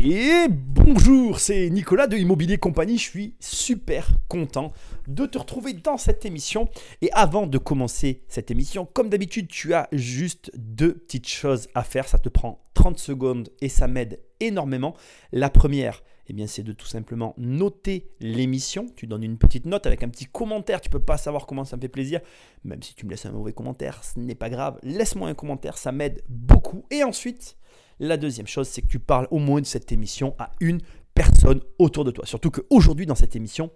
[0.00, 2.98] Et bonjour, c'est Nicolas de Immobilier Compagnie.
[2.98, 4.72] Je suis super content
[5.08, 6.68] de te retrouver dans cette émission.
[7.02, 11.82] Et avant de commencer cette émission, comme d'habitude, tu as juste deux petites choses à
[11.82, 12.06] faire.
[12.06, 14.94] Ça te prend 30 secondes et ça m'aide énormément.
[15.32, 18.86] La première, eh bien, c'est de tout simplement noter l'émission.
[18.94, 20.80] Tu donnes une petite note avec un petit commentaire.
[20.80, 22.20] Tu peux pas savoir comment ça me fait plaisir.
[22.62, 24.78] Même si tu me laisses un mauvais commentaire, ce n'est pas grave.
[24.84, 26.84] Laisse-moi un commentaire, ça m'aide beaucoup.
[26.92, 27.56] Et ensuite,
[28.00, 30.80] la deuxième chose, c'est que tu parles au moins de cette émission à une
[31.14, 32.26] personne autour de toi.
[32.26, 33.70] Surtout qu'aujourd'hui, dans cette émission,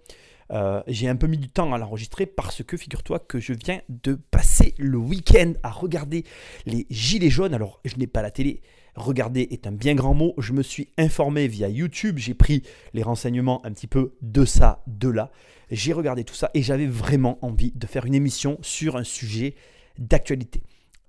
[0.51, 3.81] euh, j'ai un peu mis du temps à l'enregistrer parce que figure-toi que je viens
[3.89, 6.23] de passer le week-end à regarder
[6.65, 7.53] les Gilets jaunes.
[7.53, 8.61] Alors, je n'ai pas la télé.
[8.95, 10.33] Regarder est un bien grand mot.
[10.37, 12.17] Je me suis informé via YouTube.
[12.17, 12.63] J'ai pris
[12.93, 15.31] les renseignements un petit peu de ça, de là.
[15.71, 19.55] J'ai regardé tout ça et j'avais vraiment envie de faire une émission sur un sujet
[19.97, 20.61] d'actualité.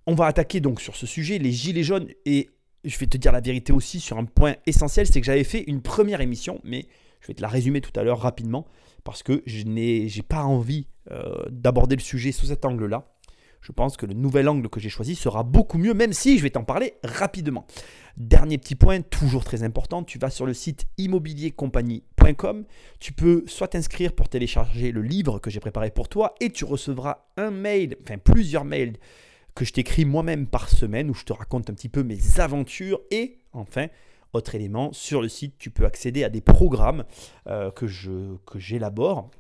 [0.06, 2.50] On va attaquer donc sur ce sujet, les Gilets jaunes, et
[2.84, 5.64] je vais te dire la vérité aussi sur un point essentiel, c'est que j'avais fait
[5.66, 6.86] une première émission, mais
[7.20, 8.66] je vais te la résumer tout à l'heure rapidement,
[9.02, 13.10] parce que je n'ai pas envie euh, d'aborder le sujet sous cet angle-là.
[13.60, 16.42] Je pense que le nouvel angle que j'ai choisi sera beaucoup mieux, même si je
[16.42, 17.66] vais t'en parler rapidement.
[18.18, 22.64] Dernier petit point, toujours très important, tu vas sur le site immobiliercompagnie.com,
[23.00, 26.66] tu peux soit t'inscrire pour télécharger le livre que j'ai préparé pour toi, et tu
[26.66, 28.98] recevras un mail, enfin plusieurs mails
[29.54, 33.00] que je t'écris moi-même par semaine où je te raconte un petit peu mes aventures
[33.10, 33.88] et enfin
[34.34, 37.04] autre élément, sur le site, tu peux accéder à des programmes
[37.46, 37.86] euh, que,
[38.56, 39.30] j'élabore.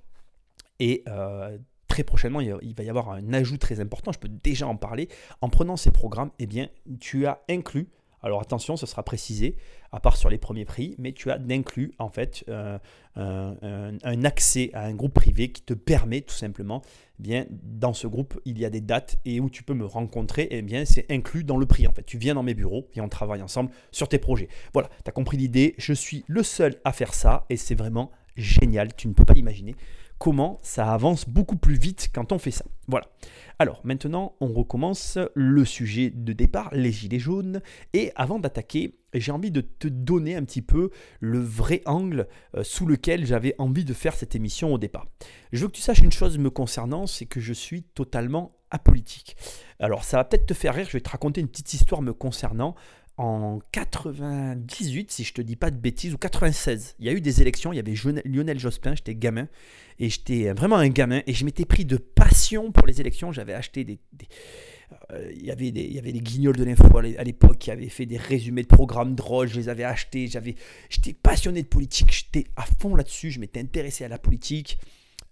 [0.78, 4.66] Et euh, très prochainement, il va y avoir un ajout très important, je peux déjà
[4.68, 5.08] en parler.
[5.40, 6.68] En prenant ces programmes, eh bien,
[7.00, 7.88] tu as inclus
[8.24, 9.56] alors attention, ce sera précisé,
[9.92, 12.78] à part sur les premiers prix, mais tu as d'inclus en fait euh,
[13.16, 16.80] un, accès à un groupe privé qui te permet tout simplement,
[17.20, 19.84] eh bien dans ce groupe, il y a des dates et où tu peux me
[19.84, 22.04] rencontrer, et eh bien c'est inclus dans le prix en fait.
[22.04, 24.48] Tu viens dans mes bureaux et on travaille ensemble sur tes projets.
[24.72, 28.10] Voilà, tu as compris l'idée, je suis le seul à faire ça et c'est vraiment
[28.36, 29.76] génial, tu ne peux pas imaginer
[30.24, 32.64] comment ça avance beaucoup plus vite quand on fait ça.
[32.88, 33.08] Voilà.
[33.58, 37.60] Alors maintenant, on recommence le sujet de départ, les gilets jaunes.
[37.92, 40.88] Et avant d'attaquer, j'ai envie de te donner un petit peu
[41.20, 42.26] le vrai angle
[42.56, 45.06] euh, sous lequel j'avais envie de faire cette émission au départ.
[45.52, 49.36] Je veux que tu saches une chose me concernant, c'est que je suis totalement apolitique.
[49.78, 52.14] Alors ça va peut-être te faire rire, je vais te raconter une petite histoire me
[52.14, 52.74] concernant
[53.16, 57.20] en 98, si je te dis pas de bêtises, ou 96, il y a eu
[57.20, 57.94] des élections, il y avait
[58.24, 59.48] Lionel Jospin, j'étais gamin,
[59.98, 63.54] et j'étais vraiment un gamin, et je m'étais pris de passion pour les élections, j'avais
[63.54, 63.98] acheté des...
[65.10, 67.70] Euh, il, y avait des, il y avait des guignols de l'info à l'époque qui
[67.70, 72.12] avaient fait des résumés de programmes drôles, je les avais achetés, j'étais passionné de politique,
[72.12, 74.78] j'étais à fond là-dessus, je m'étais intéressé à la politique.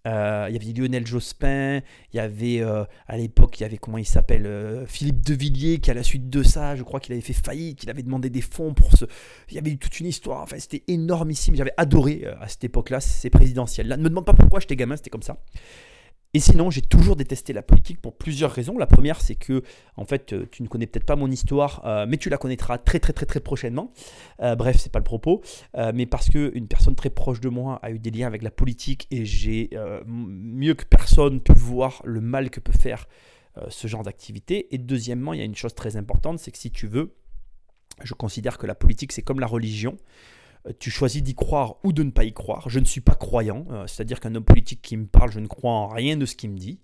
[0.07, 1.81] Euh, il y avait Lionel Jospin,
[2.13, 5.79] il y avait euh, à l'époque, il y avait comment il s'appelle euh, Philippe Devilliers
[5.79, 8.29] qui à la suite de ça, je crois qu'il avait fait faillite, il avait demandé
[8.29, 9.05] des fonds pour ce.
[9.51, 13.01] Il y avait eu toute une histoire, enfin c'était énormissime, j'avais adoré à cette époque-là
[13.01, 13.87] ces présidentielles.
[13.87, 15.39] Là, ne me demande pas pourquoi j'étais gamin, c'était comme ça.
[16.35, 18.79] Et sinon, j'ai toujours détesté la politique pour plusieurs raisons.
[18.79, 19.63] La première, c'est que,
[19.97, 22.79] en fait, euh, tu ne connais peut-être pas mon histoire, euh, mais tu la connaîtras
[22.79, 23.93] très, très, très, très prochainement.
[24.41, 25.43] Euh, bref, c'est pas le propos.
[25.95, 29.07] mais parce qu'une personne très proche de moi a eu des liens avec la politique
[29.11, 29.71] et j'ai
[30.07, 33.09] mieux que personne pu voir le mal que peut faire
[33.69, 34.75] ce genre d'activité.
[34.75, 37.15] Et deuxièmement, il y a une chose très importante, c'est que si tu veux,
[38.03, 39.97] je considère que la politique, c'est comme la religion
[40.79, 42.69] tu choisis d'y croire ou de ne pas y croire.
[42.69, 45.47] Je ne suis pas croyant, euh, c'est-à-dire qu'un homme politique qui me parle, je ne
[45.47, 46.81] crois en rien de ce qu'il me dit.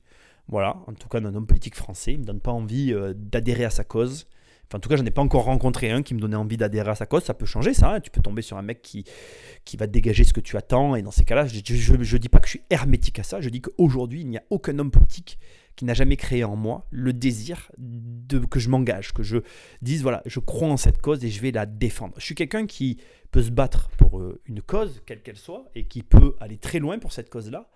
[0.49, 3.13] Voilà, en tout cas d'un homme politique français, il ne me donne pas envie euh,
[3.15, 4.27] d'adhérer à sa cause.
[4.67, 6.91] Enfin, en tout cas, je n'ai pas encore rencontré un qui me donnait envie d'adhérer
[6.91, 7.23] à sa cause.
[7.23, 7.95] Ça peut changer, ça.
[7.95, 8.01] Hein.
[8.01, 9.05] Tu peux tomber sur un mec qui,
[9.65, 10.95] qui va dégager ce que tu attends.
[10.95, 13.41] Et dans ces cas-là, je ne dis pas que je suis hermétique à ça.
[13.41, 15.39] Je dis qu'aujourd'hui, il n'y a aucun homme politique
[15.79, 19.39] qui n'a jamais créé en moi le désir de que je m'engage, que je
[19.81, 22.15] dise voilà, je crois en cette cause et je vais la défendre.
[22.19, 22.99] Je suis quelqu'un qui
[23.31, 26.81] peut se battre pour euh, une cause, quelle qu'elle soit, et qui peut aller très
[26.81, 27.71] loin pour cette cause-là.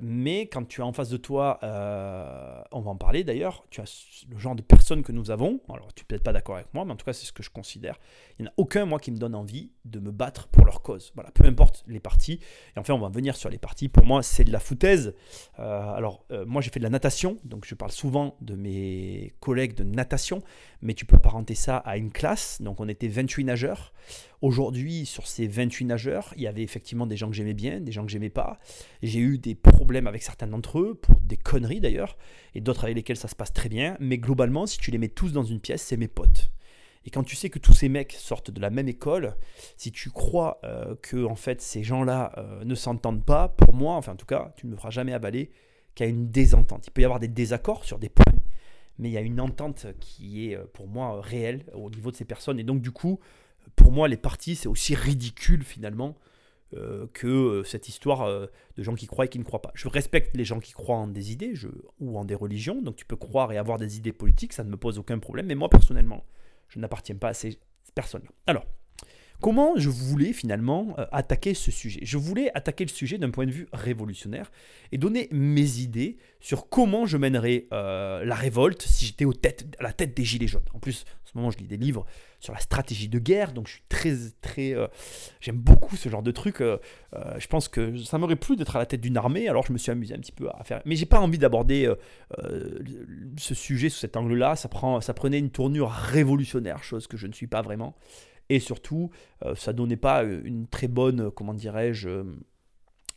[0.00, 3.80] Mais quand tu as en face de toi, euh, on va en parler d'ailleurs, tu
[3.80, 6.72] as le genre de personnes que nous avons, alors tu peux être pas d'accord avec
[6.72, 7.98] moi, mais en tout cas c'est ce que je considère,
[8.38, 10.82] il n'y en a aucun moi qui me donne envie de me battre pour leur
[10.82, 11.10] cause.
[11.16, 12.40] Voilà, peu importe les partis,
[12.76, 15.14] et enfin on va venir sur les partis, pour moi c'est de la foutaise.
[15.58, 19.74] Euh, alors moi j'ai fait de la natation, donc je parle souvent de mes collègues
[19.74, 20.42] de natation,
[20.82, 23.92] mais tu peux apparenter ça à une classe, donc on était 28 nageurs.
[24.42, 27.92] Aujourd'hui, sur ces 28 nageurs, il y avait effectivement des gens que j'aimais bien, des
[27.92, 28.58] gens que j'aimais pas.
[29.02, 32.16] J'ai eu des problèmes avec certains d'entre eux, pour des conneries d'ailleurs,
[32.54, 33.98] et d'autres avec lesquels ça se passe très bien.
[34.00, 36.50] Mais globalement, si tu les mets tous dans une pièce, c'est mes potes.
[37.04, 39.36] Et quand tu sais que tous ces mecs sortent de la même école,
[39.76, 43.96] si tu crois euh, que en fait ces gens-là euh, ne s'entendent pas, pour moi,
[43.96, 45.50] enfin en tout cas, tu ne me feras jamais avaler
[45.94, 46.86] qu'il y a une désentente.
[46.86, 48.24] Il peut y avoir des désaccords sur des points,
[48.98, 52.16] mais il y a une entente qui est euh, pour moi réelle au niveau de
[52.16, 52.58] ces personnes.
[52.58, 53.18] Et donc du coup,
[53.76, 56.16] pour moi, les partis, c'est aussi ridicule finalement
[56.76, 58.46] euh, que euh, cette histoire euh,
[58.76, 59.72] de gens qui croient et qui ne croient pas.
[59.74, 61.54] Je respecte les gens qui croient en des idées
[61.98, 64.70] ou en des religions, donc tu peux croire et avoir des idées politiques, ça ne
[64.70, 66.24] me pose aucun problème, mais moi personnellement,
[66.68, 67.58] je n'appartiens pas à ces
[67.96, 68.30] personnes-là.
[68.46, 68.66] Alors,
[69.40, 72.00] Comment je voulais finalement attaquer ce sujet?
[72.02, 74.52] Je voulais attaquer le sujet d'un point de vue révolutionnaire
[74.92, 80.14] et donner mes idées sur comment je mènerais la révolte si j'étais à la tête
[80.14, 80.68] des Gilets jaunes.
[80.74, 82.04] En plus, en ce moment, je lis des livres
[82.40, 84.86] sur la stratégie de guerre, donc je suis très, très, euh,
[85.40, 86.58] j'aime beaucoup ce genre de truc.
[86.60, 89.78] je pense que ça m'aurait plu d'être à la tête d'une armée, alors je me
[89.78, 90.82] suis amusé un petit peu à faire.
[90.84, 91.92] Mais j'ai pas envie d'aborder
[93.36, 94.56] ce sujet sous cet angle-là.
[94.56, 97.94] Ça prenait une tournure révolutionnaire, chose que je ne suis pas vraiment.
[98.50, 99.10] Et surtout,
[99.44, 102.08] euh, ça donnait pas euh, une très bonne, euh, comment dirais-je,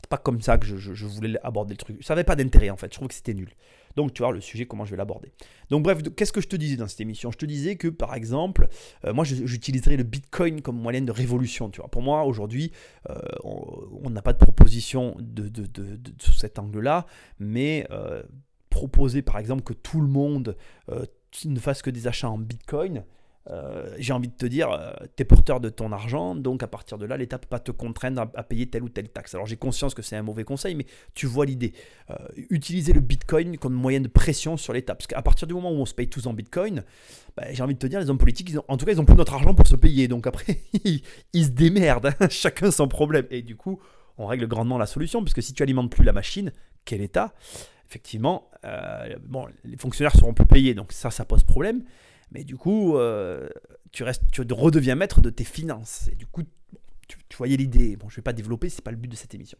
[0.08, 2.04] pas comme ça que je, voulais aborder le truc.
[2.04, 3.50] Ça n'avait pas d'intérêt en fait, je trouvais que c'était nul.
[3.96, 5.32] Donc tu vois le sujet, comment je vais l'aborder.
[5.70, 7.32] Donc bref, qu'est-ce que je te disais dans cette émission?
[7.32, 8.68] Je te disais que par exemple,
[9.04, 11.70] moi j'utiliserais le Bitcoin comme moyen de révolution.
[11.70, 11.90] Tu vois.
[11.90, 12.72] Pour moi aujourd'hui,
[13.44, 15.52] on n'a pas de proposition de,
[16.20, 17.06] sous cet angle-là,
[17.40, 17.88] mais
[18.72, 20.58] proposer par exemple que tout le monde
[21.46, 23.04] ne fasse que des achats en Bitcoin,
[23.50, 26.68] euh, j'ai envie de te dire, euh, tu es porteur de ton argent, donc à
[26.68, 29.34] partir de là, l'État ne peut pas te contraindre à, payer telle ou telle taxe.
[29.36, 31.74] Alors j'ai conscience que c'est un mauvais conseil, mais tu vois l'idée.
[32.10, 32.16] Euh,
[32.50, 34.96] utiliser le Bitcoin comme moyen de pression sur l'État.
[34.96, 36.84] Parce qu'à partir du moment où on se paye tous en Bitcoin,
[37.36, 39.16] bah, j'ai envie de te dire, les hommes politiques, en tout cas, ils n'ont plus
[39.16, 40.08] notre argent pour se payer.
[40.08, 43.26] Donc après, ils, se démerdent, hein, chacun son problème.
[43.30, 43.80] Et du coup,
[44.18, 46.54] on règle grandement la solution, parce que si tu alimentes plus la machine,
[46.86, 47.34] quel État?
[47.90, 48.50] Effectivement,
[49.22, 51.84] bon, les fonctionnaires seront plus payés, donc ça, ça pose problème.
[52.34, 53.48] Mais du coup, euh,
[53.92, 56.10] tu, restes, tu redeviens maître de tes finances.
[56.12, 56.44] Et du coup,
[57.08, 57.96] tu, voyais l'idée.
[57.96, 59.58] Bon, je ne vais pas développer, ce n'est pas le but de cette émission.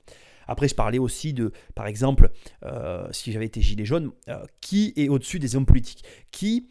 [0.48, 2.30] Après, je parlais aussi de, par exemple,
[2.64, 6.04] euh, si j'avais été gilet jaune, euh, qui est au-dessus des hommes politiques?
[6.32, 6.70] Qui,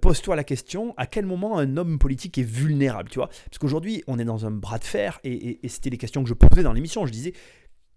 [0.00, 3.28] pose-toi la question, à quel moment un homme politique est vulnérable tu vois?
[3.28, 6.28] Parce qu'aujourd'hui, on est dans un bras de fer, et, et c'était les questions que
[6.28, 7.06] je posais dans l'émission.
[7.06, 7.32] Je disais,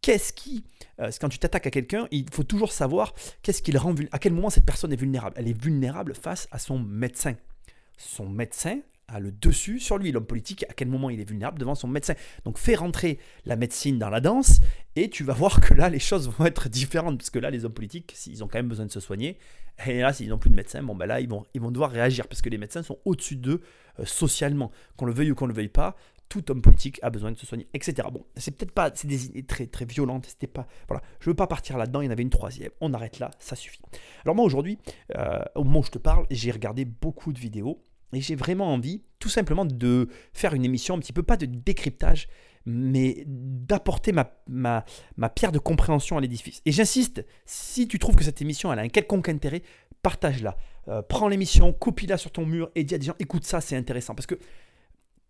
[0.05, 0.63] qu'est-ce qui,
[1.19, 4.33] quand tu t'attaques à quelqu'un, il faut toujours savoir qu'est-ce qui le rend à quel
[4.33, 5.35] moment cette personne est vulnérable.
[5.35, 7.33] Elle est vulnérable face à son médecin.
[7.97, 11.57] Son médecin a le dessus sur lui, l'homme politique, à quel moment il est vulnérable
[11.57, 12.13] devant son médecin.
[12.43, 14.59] Donc fais rentrer la médecine dans la danse
[14.95, 17.65] et tu vas voir que là les choses vont être différentes parce que là les
[17.65, 19.39] hommes politiques, s'ils ont quand même besoin de se soigner,
[19.87, 21.89] et là s'ils n'ont plus de médecin, bon ben là ils vont, ils vont devoir
[21.89, 23.61] réagir parce que les médecins sont au-dessus d'eux
[23.99, 24.71] euh, socialement.
[24.97, 25.95] Qu'on le veuille ou qu'on ne le veuille pas,
[26.29, 28.07] tout homme politique a besoin de se soigner, etc.
[28.11, 31.35] Bon, c'est peut-être pas, c'est des idées très très violentes, c'était pas, voilà, je veux
[31.35, 33.81] pas partir là-dedans, il y en avait une troisième, on arrête là, ça suffit.
[34.23, 34.77] Alors moi aujourd'hui,
[35.17, 37.81] euh, au moment où je te parle, j'ai regardé beaucoup de vidéos
[38.13, 41.45] et j'ai vraiment envie, tout simplement, de faire une émission un petit peu, pas de
[41.45, 42.27] décryptage,
[42.65, 44.85] mais d'apporter ma, ma,
[45.17, 46.61] ma, pierre de compréhension à l'édifice.
[46.65, 49.61] Et j'insiste, si tu trouves que cette émission elle a un quelconque intérêt,
[50.01, 50.57] partage-la.
[50.87, 53.75] Euh, prends l'émission, copie-la sur ton mur et dis à des gens, écoute ça, c'est
[53.75, 54.15] intéressant.
[54.15, 54.35] Parce que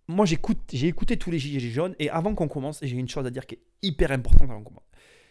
[0.07, 3.25] moi, j'écoute, j'ai écouté tous les gilets jaunes et avant qu'on commence, j'ai une chose
[3.25, 4.83] à dire qui est hyper importante avant qu'on commence.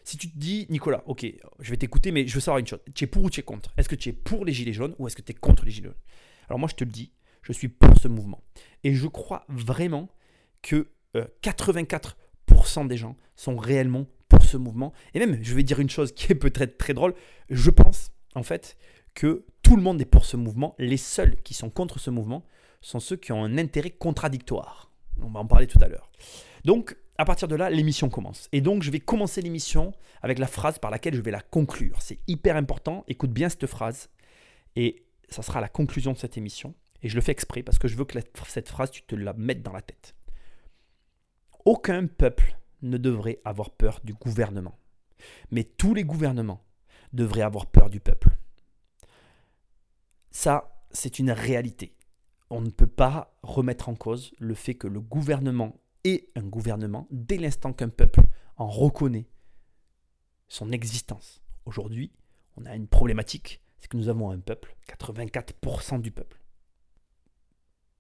[0.02, 1.26] Si tu te dis, Nicolas, ok,
[1.60, 2.80] je vais t'écouter, mais je veux savoir une chose.
[2.94, 3.72] Tu es pour ou tu es contre?
[3.78, 5.70] Est-ce que tu es pour les gilets jaunes ou est-ce que tu es contre les
[5.70, 5.98] gilets jaunes?
[6.48, 7.12] Alors moi, je te le dis,
[7.42, 8.42] je suis pour ce mouvement.
[8.82, 10.10] Et je crois vraiment
[10.60, 12.14] que 84%
[12.84, 14.92] euh, des gens sont réellement pour ce mouvement.
[15.14, 17.14] Et même, je vais dire une chose qui est peut-être très drôle,
[17.48, 18.76] je pense en fait
[19.14, 20.74] que tout le monde est pour ce mouvement.
[20.78, 22.44] Les seuls qui sont contre ce mouvement,
[22.84, 24.90] sont ceux qui ont un intérêt contradictoire.
[25.20, 26.10] On va en parler tout à l'heure.
[26.64, 28.48] Donc, à partir de là, l'émission commence.
[28.52, 32.02] Et donc, je vais commencer l'émission avec la phrase par laquelle je vais la conclure.
[32.02, 33.04] C'est hyper important.
[33.08, 34.10] Écoute bien cette phrase.
[34.76, 36.74] Et ça sera la conclusion de cette émission.
[37.02, 39.32] Et je le fais exprès parce que je veux que cette phrase, tu te la
[39.32, 40.14] mettes dans la tête.
[41.64, 44.78] Aucun peuple ne devrait avoir peur du gouvernement.
[45.50, 46.62] Mais tous les gouvernements
[47.12, 48.28] devraient avoir peur du peuple.
[50.30, 51.94] Ça, c'est une réalité
[52.54, 57.08] on ne peut pas remettre en cause le fait que le gouvernement est un gouvernement
[57.10, 58.20] dès l'instant qu'un peuple
[58.56, 59.26] en reconnaît
[60.46, 61.42] son existence.
[61.64, 62.12] Aujourd'hui,
[62.56, 66.40] on a une problématique, c'est que nous avons un peuple, 84% du peuple.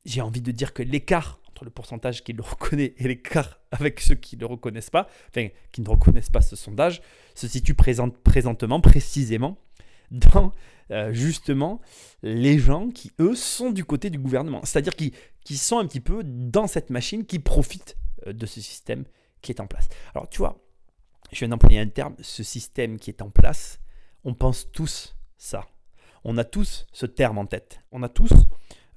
[0.04, 3.98] J'ai envie de dire que l'écart entre le pourcentage qui le reconnaît et l'écart avec
[3.98, 7.02] ceux qui ne le reconnaissent pas, enfin qui ne reconnaissent pas ce sondage,
[7.34, 9.58] se situe présentement, précisément,
[10.14, 10.52] dans
[10.90, 11.80] euh, justement
[12.22, 14.60] les gens qui, eux, sont du côté du gouvernement.
[14.64, 15.12] C'est-à-dire qui,
[15.44, 19.04] qui sont un petit peu dans cette machine, qui profitent euh, de ce système
[19.42, 19.88] qui est en place.
[20.14, 20.62] Alors, tu vois,
[21.32, 23.80] je viens d'employer un terme, ce système qui est en place,
[24.24, 25.66] on pense tous ça.
[26.22, 27.80] On a tous ce terme en tête.
[27.92, 28.32] On a tous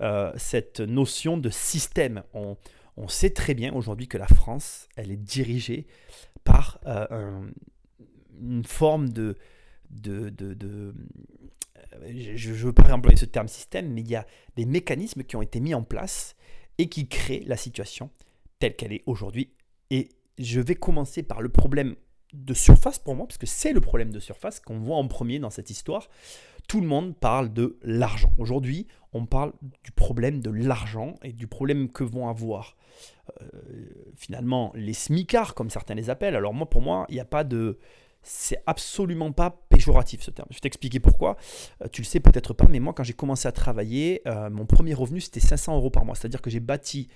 [0.02, 2.24] euh, cette notion de système.
[2.34, 2.58] On,
[2.96, 5.88] on sait très bien aujourd'hui que la France, elle est dirigée
[6.46, 6.80] par
[8.40, 9.38] une forme de,
[9.90, 10.94] de, de,
[12.10, 14.26] je ne veux pas employer ce terme système, mais il y a
[14.56, 16.36] des mécanismes qui ont été mis en place
[16.78, 18.10] et qui crée la situation
[18.60, 19.54] telle qu'elle est aujourd'hui.
[19.90, 21.96] Et je vais commencer par le problème
[22.34, 25.40] de surface pour moi, parce que c'est le problème de surface qu'on voit en premier
[25.40, 26.10] dans cette histoire.
[26.68, 28.32] Tout le monde parle de l'argent.
[28.38, 29.54] Aujourd'hui, on parle
[29.84, 32.76] du problème de l'argent et du problème que vont avoir
[33.42, 33.48] euh,
[34.16, 36.36] finalement les smicards, comme certains les appellent.
[36.36, 37.80] Alors moi, pour moi, il n'y a pas de...
[38.30, 40.48] C'est absolument pas péjoratif ce terme.
[40.52, 41.38] Je vais t'expliquer pourquoi.
[41.82, 44.66] Euh, tu le sais peut-être pas, mais moi, quand j'ai commencé à travailler, euh, mon
[44.66, 46.16] premier revenu, c'était 500 euros par mois.
[46.16, 47.08] C'est-à-dire que j'ai bâti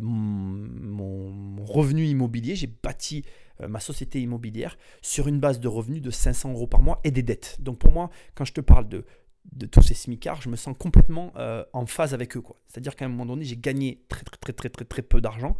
[0.00, 3.24] mon, revenu immobilier, j'ai bâti
[3.66, 7.24] ma société immobilière sur une base de revenus de 500 euros par mois et des
[7.24, 7.56] dettes.
[7.58, 9.04] Donc pour moi, quand je te parle de
[9.52, 12.42] de tous ces smicards, je me sens complètement euh, en phase avec eux.
[12.68, 15.56] C'est-à-dire qu'à un moment donné, j'ai gagné très très très très très très peu d'argent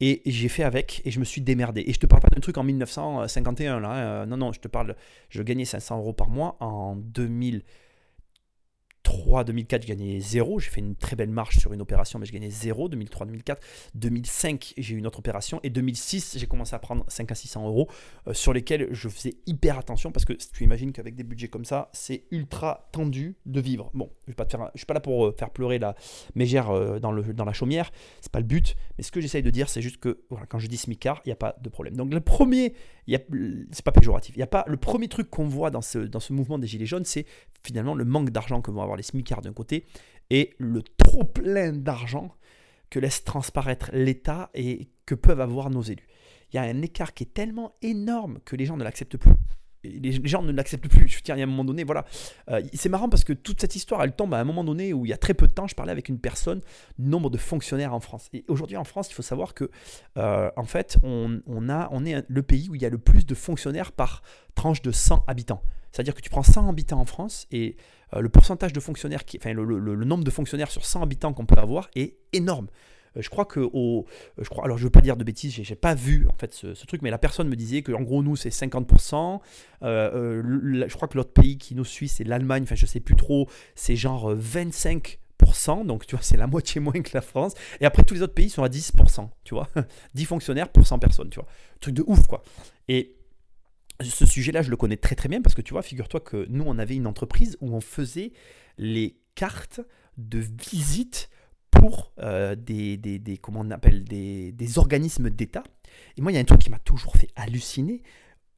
[0.00, 1.84] et j'ai fait avec et je me suis démerdé.
[1.86, 3.90] Et je te parle pas d'un truc en 1951 là.
[4.22, 4.26] Hein.
[4.26, 4.96] Non non, je te parle,
[5.28, 7.62] je gagnais 500 euros par mois en 2000.
[9.04, 10.58] 2003, 2004, je gagnais zéro.
[10.58, 12.88] J'ai fait une très belle marche sur une opération, mais je gagnais zéro.
[12.88, 13.62] 2003, 2004,
[13.94, 15.60] 2005, j'ai eu une autre opération.
[15.62, 17.88] Et 2006, j'ai commencé à prendre 5 à 600 euros
[18.28, 21.64] euh, sur lesquels je faisais hyper attention parce que tu imagines qu'avec des budgets comme
[21.64, 23.90] ça, c'est ultra tendu de vivre.
[23.94, 25.94] Bon, je ne suis pas là pour euh, faire pleurer la
[26.34, 28.76] mégère euh, dans, le, dans la chaumière, c'est pas le but.
[28.98, 31.28] Mais ce que j'essaye de dire, c'est juste que voilà, quand je dis smicard, il
[31.28, 31.96] n'y a pas de problème.
[31.96, 32.74] Donc le premier,
[33.06, 34.36] c'est pas péjoratif.
[34.36, 36.86] Y a pas le premier truc qu'on voit dans ce, dans ce mouvement des gilets
[36.86, 37.26] jaunes, c'est
[37.62, 39.86] finalement le manque d'argent que vont avoir les smicards d'un côté
[40.30, 42.34] et le trop plein d'argent
[42.90, 46.06] que laisse transparaître l'État et que peuvent avoir nos élus.
[46.52, 49.32] Il y a un écart qui est tellement énorme que les gens ne l'acceptent plus
[49.84, 51.08] les gens ne l'acceptent plus.
[51.08, 52.04] Je veux dire, il y a un moment donné, voilà.
[52.50, 55.04] Euh, c'est marrant parce que toute cette histoire, elle tombe à un moment donné où
[55.06, 56.60] il y a très peu de temps, je parlais avec une personne
[56.98, 58.28] nombre de fonctionnaires en France.
[58.32, 59.70] Et aujourd'hui en France, il faut savoir que,
[60.16, 61.40] euh, en fait, on,
[62.06, 64.22] est le pays où il y a le plus de fonctionnaires par
[64.54, 65.62] tranche de 100 habitants.
[65.92, 67.76] C'est-à-dire que tu prends 100 habitants en France et
[68.14, 71.58] euh, le pourcentage de fonctionnaires, enfin le nombre de fonctionnaires sur 100 habitants qu'on peut
[71.58, 72.66] avoir est énorme.
[73.16, 74.06] Euh, je crois que au,
[74.38, 76.52] euh, je crois, alors je veux pas dire de bêtises, j'ai pas vu en fait
[76.52, 79.40] ce, truc, mais la personne me disait que en gros nous c'est 50%.
[79.82, 80.42] Euh,
[80.88, 83.48] je crois que l'autre pays qui nous suit c'est l'Allemagne, enfin je sais plus trop,
[83.74, 85.18] c'est genre 25%
[85.84, 87.54] donc tu vois, c'est la moitié moins que la France.
[87.80, 89.68] Et après, tous les autres pays sont à 10%, tu vois.
[90.14, 91.48] 10 fonctionnaires pour 100 personnes, tu vois.
[91.80, 92.42] Truc de ouf, quoi.
[92.88, 93.16] Et
[94.00, 96.64] ce sujet-là, je le connais très très bien parce que tu vois, figure-toi que nous,
[96.66, 98.32] on avait une entreprise où on faisait
[98.78, 99.80] les cartes
[100.16, 101.28] de visite
[101.74, 105.62] pour euh, des, des, comment on appelle, des, des organismes d'État.
[106.16, 108.02] Et moi, il y a un truc qui m'a toujours fait halluciner.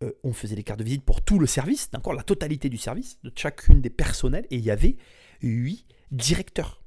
[0.02, 2.76] Euh, on faisait les cartes de visite pour tout le service, d'accord, la totalité du
[2.76, 4.96] service, de chacune des personnels, et il y avait
[5.42, 6.82] huit directeurs.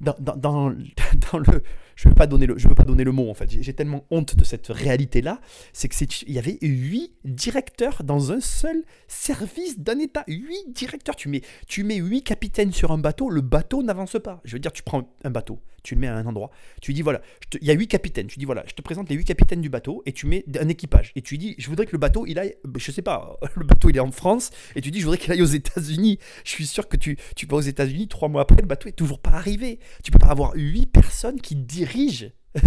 [0.00, 0.68] Dans, dans, dans,
[1.38, 1.62] le,
[1.96, 4.36] je ne veux, pas donner le, pas donner le mot en fait, j'ai tellement honte
[4.36, 5.40] de cette réalité-là,
[5.72, 10.24] c'est qu'il y avait huit directeurs dans un seul service d'un État.
[10.28, 14.40] Huit directeurs, tu mets, tu mets huit capitaines sur un bateau, le bateau n'avance pas.
[14.44, 17.02] Je veux dire, tu prends un bateau, tu le mets à un endroit, tu dis
[17.02, 17.20] voilà,
[17.60, 19.68] il y a huit capitaines, tu dis voilà, je te présente les huit capitaines du
[19.68, 22.38] bateau et tu mets un équipage et tu dis je voudrais que le bateau il
[22.38, 25.18] aille, je sais pas, le bateau il est en France et tu dis je voudrais
[25.18, 26.18] qu'il aille aux États-Unis.
[26.44, 28.92] Je suis sûr que tu, tu vas aux États-Unis trois mois après, le bateau est
[28.92, 29.78] toujours pas arrivé.
[30.02, 32.30] Tu peux pas avoir huit personnes qui dirigent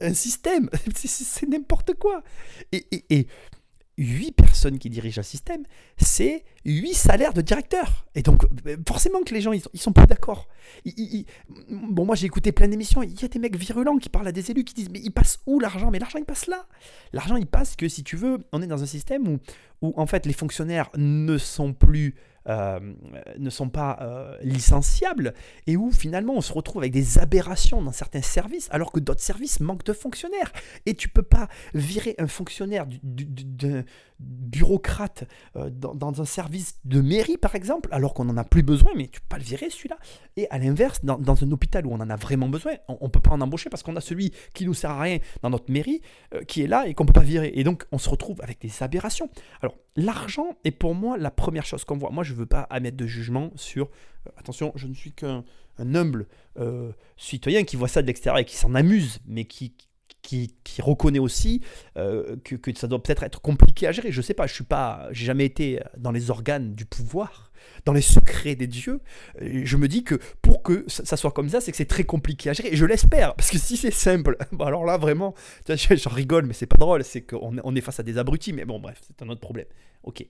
[0.00, 0.68] un système.
[0.94, 2.22] C'est n'importe quoi.
[2.72, 3.26] Et, et,
[3.98, 5.62] 8 personnes qui dirigent un système,
[5.96, 8.06] c'est 8 salaires de directeur.
[8.14, 10.48] Et donc, euh, forcément que les gens, ils, ils sont pas d'accord.
[11.68, 13.02] Bon, moi, j'ai écouté plein d'émissions.
[13.02, 15.10] Il y a des mecs virulents qui parlent à des élus qui disent Mais il
[15.10, 15.90] passe où l'argent?
[15.90, 16.66] Mais l'argent, il passe là.
[17.12, 19.38] L'argent, il passe que, si tu veux, on est dans un système où,
[19.82, 22.14] où en fait, les fonctionnaires ne sont plus
[22.46, 25.34] ne sont pas euh, licenciables
[25.66, 29.20] et où finalement on se retrouve avec des aberrations dans certains services alors que d'autres
[29.20, 30.52] services manquent de fonctionnaires.
[30.86, 33.84] Et tu peux pas virer un fonctionnaire d'un
[34.18, 35.24] bureaucrate
[35.56, 39.08] euh, dans, un service de mairie par exemple alors qu'on n'en a plus besoin mais
[39.08, 39.98] tu peux pas le virer celui-là.
[40.36, 43.20] Et à l'inverse, dans, un hôpital où on en a vraiment besoin, on, ne peut
[43.20, 46.00] pas en embaucher parce qu'on a celui qui nous sert à rien dans notre mairie
[46.46, 47.52] qui est là et qu'on peut pas virer.
[47.54, 49.28] Et donc on se retrouve avec des aberrations.
[49.60, 52.10] Alors l'argent est pour moi la première chose qu'on voit.
[52.10, 53.90] Moi, je ne veux pas émettre de jugement sur.
[54.26, 55.44] Euh, attention, je ne suis qu'un
[55.78, 56.26] humble
[56.58, 59.74] euh, citoyen qui voit ça de l'extérieur et qui s'en amuse, mais qui,
[60.22, 61.60] qui, reconnaît aussi
[61.96, 64.12] euh, que, ça doit peut-être être compliqué à gérer.
[64.12, 67.51] Je ne sais pas, je suis pas, j'ai jamais été dans les organes du pouvoir
[67.84, 69.00] dans les secrets des dieux,
[69.40, 72.50] je me dis que pour que ça soit comme ça, c'est que c'est très compliqué
[72.50, 72.70] à gérer.
[72.72, 75.34] Et je l'espère, parce que si c'est simple, bah alors là vraiment,
[75.66, 78.64] j'en rigole, mais c'est pas drôle, c'est qu'on on est face à des abrutis, mais
[78.64, 79.66] bon, bref, c'est un autre problème.
[80.02, 80.24] Ok.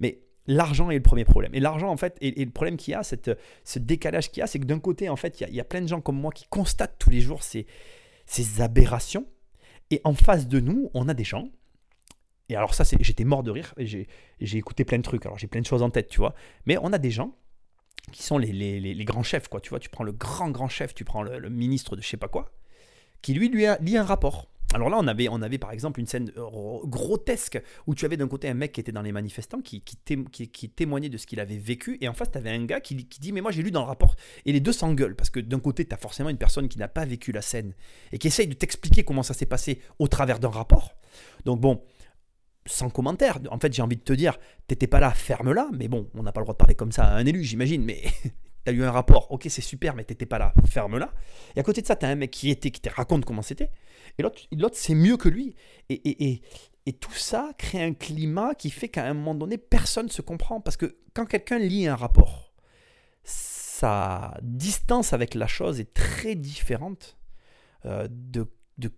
[0.00, 1.54] Mais l'argent est le premier problème.
[1.54, 4.46] Et l'argent, en fait, et, le problème qu'il y a, ce décalage qu'il y a,
[4.46, 6.46] c'est que d'un côté, en fait, il y, a, plein de gens comme moi qui
[6.48, 7.66] constatent tous les jours ces
[8.60, 9.26] aberrations.
[9.90, 11.50] Et en face de nous, on a des gens
[12.48, 15.46] et alors ça, j'étais mort de rire, et j'ai écouté plein de trucs, alors j'ai
[15.46, 16.34] plein de choses en tête, tu vois.
[16.66, 17.34] Mais on a des gens
[18.12, 19.60] qui sont les, les, les, grands chefs, quoi.
[19.60, 22.16] Tu vois, tu prends le grand, grand chef, tu prends le, ministre de je sais
[22.18, 22.52] pas quoi,
[23.22, 24.50] qui lui, lui a, lit un rapport.
[24.74, 28.16] Alors là, on avait, on avait par exemple une scène euh, grotesque où tu avais
[28.16, 31.38] d'un côté un mec qui était dans les manifestants, qui, qui, témoignait de ce qu'il
[31.38, 33.70] avait vécu, et en face, tu avais un gars qui, dit Mais moi, j'ai lu
[33.70, 34.16] dans le rapport.
[34.44, 36.88] Et les deux s'engueulent, parce que d'un côté, tu as forcément une personne qui n'a
[36.88, 37.72] pas vécu la scène
[38.12, 40.96] et qui essaye de t'expliquer comment ça s'est passé au travers d'un rapport.
[41.44, 41.82] Donc bon,
[42.66, 43.38] sans commentaire.
[43.50, 45.68] En fait, j'ai envie de te dire, t'étais pas là, ferme-la.
[45.72, 47.84] Mais bon, on n'a pas le droit de parler comme ça à un élu, j'imagine.
[47.84, 48.02] Mais
[48.64, 51.12] t'as eu un rapport, ok, c'est super, mais t'étais pas là, ferme-la.
[51.56, 53.70] Et à côté de ça, t'as un mec qui était, qui te raconte comment c'était.
[54.18, 55.54] Et l'autre, c'est mieux que lui.
[55.88, 56.42] Et, et, et,
[56.86, 60.22] et, tout ça crée un climat qui fait qu'à un moment donné, personne ne se
[60.22, 60.60] comprend.
[60.60, 62.54] Parce que quand quelqu'un lit un rapport,
[63.24, 67.18] sa distance avec la chose est très différente
[67.86, 68.46] euh, de,
[68.78, 68.90] de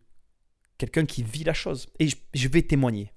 [0.79, 1.89] quelqu'un qui vit la chose.
[1.99, 3.13] Et je vais témoigner.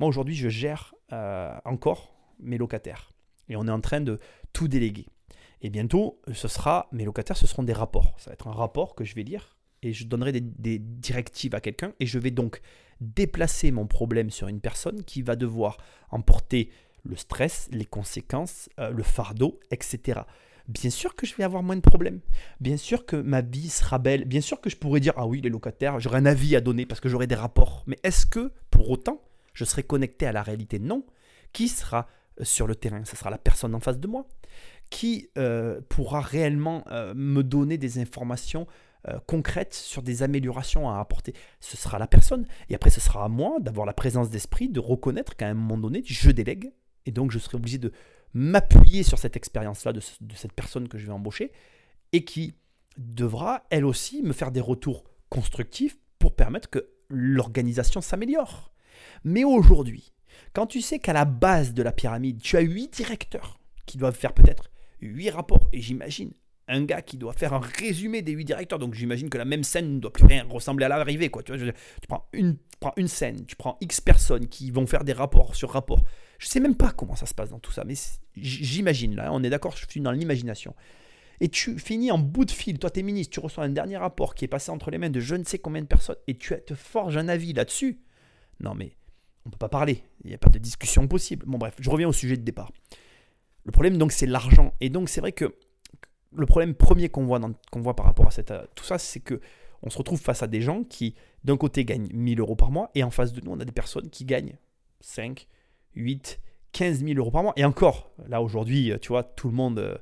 [0.00, 3.12] Moi, aujourd'hui, je gère euh, encore mes locataires.
[3.48, 4.18] Et on est en train de
[4.52, 5.06] tout déléguer.
[5.62, 8.14] Et bientôt, ce sera, mes locataires, ce seront des rapports.
[8.18, 11.60] Ça va être un rapport que je vais lire et je donnerai des, directives à
[11.60, 12.60] quelqu'un et je vais donc
[13.00, 15.76] déplacer mon problème sur une personne qui va devoir
[16.10, 16.70] emporter
[17.02, 20.20] le stress, les conséquences, euh, le fardeau, etc.
[20.68, 22.20] Bien sûr que je vais avoir moins de problèmes.
[22.60, 24.24] Bien sûr que ma vie sera belle.
[24.24, 26.86] Bien sûr que je pourrais dire, ah oui, les locataires, j'aurai un avis à donner
[26.86, 27.84] parce que j'aurai des rapports.
[27.86, 29.20] Mais est-ce que, pour autant,
[29.54, 31.06] je serai connecté à la réalité Non.
[31.52, 32.08] Qui sera
[32.40, 33.04] euh, sur le terrain?
[33.04, 34.26] Ce sera la personne en face de moi.
[34.90, 38.66] Qui euh, pourra réellement euh, me donner des informations
[39.26, 42.46] concrètes sur des améliorations à apporter Ce sera la personne.
[42.70, 45.76] Et après, ce sera à moi d'avoir la présence d'esprit, de reconnaître qu'à un moment
[45.76, 46.72] donné, je délègue.
[47.04, 47.92] Et donc, je serai obligé de
[48.32, 51.52] m'appuyer sur cette expérience-là de, de cette personne que je vais embaucher
[52.12, 52.54] et qui
[52.96, 58.72] devra, elle aussi, me faire des retours constructifs pour permettre que l'organisation s'améliore.
[59.22, 60.12] Mais aujourd'hui,
[60.52, 64.16] quand tu sais qu'à la base de la pyramide, tu as huit directeurs qui doivent
[64.16, 66.32] faire peut-être huit rapports, et j'imagine
[66.68, 69.64] un gars qui doit faire un résumé des huit directeurs, donc j'imagine que la même
[69.64, 71.30] scène ne doit plus rien ressembler à l'arrivée.
[71.44, 75.12] Tu, tu prends, une, prends une scène, tu prends X personnes qui vont faire des
[75.12, 76.02] rapports sur rapports.
[76.38, 77.94] Je ne sais même pas comment ça se passe dans tout ça, mais
[78.34, 80.74] j'imagine, là, on est d'accord, je suis dans l'imagination.
[81.40, 83.96] Et tu finis en bout de fil, toi tu es ministre, tu reçois un dernier
[83.96, 86.38] rapport qui est passé entre les mains de je ne sais combien de personnes, et
[86.38, 88.00] tu te forges un avis là-dessus.
[88.60, 88.96] Non mais
[89.44, 90.02] on ne peut pas parler.
[90.24, 91.44] Il n'y a pas de discussion possible.
[91.46, 92.72] Bon, bref, je reviens au sujet de départ.
[93.64, 94.74] Le problème, donc, c'est l'argent.
[94.80, 95.54] Et donc, c'est vrai que
[96.34, 98.42] le problème premier qu'on voit, qu'on voit par rapport à
[98.74, 99.40] tout ça, c'est que
[99.82, 102.90] on se retrouve face à des gens qui, d'un côté, gagnent 1000 euros par mois,
[102.94, 104.56] et en face de nous, on a des personnes qui gagnent
[105.00, 105.46] 5,
[105.94, 106.40] 8,
[106.72, 107.52] 15 000 euros par mois.
[107.56, 109.96] Et encore, là, aujourd'hui, tu vois, tout le monde euh,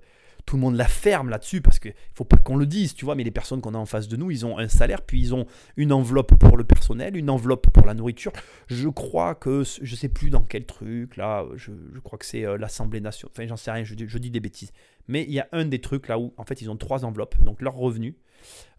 [0.47, 3.05] tout le monde la ferme là-dessus parce qu'il ne faut pas qu'on le dise, tu
[3.05, 5.21] vois, mais les personnes qu'on a en face de nous, ils ont un salaire, puis
[5.21, 8.33] ils ont une enveloppe pour le personnel, une enveloppe pour la nourriture.
[8.69, 11.71] Je crois que, je ne sais plus dans quel truc, là, je,
[12.03, 14.73] crois que c'est euh, l'Assemblée nationale, enfin j'en sais rien, je, dis des bêtises.
[15.09, 17.43] Mais il y a un des trucs là où, en fait, ils ont trois enveloppes,
[17.43, 18.15] donc leurs revenus,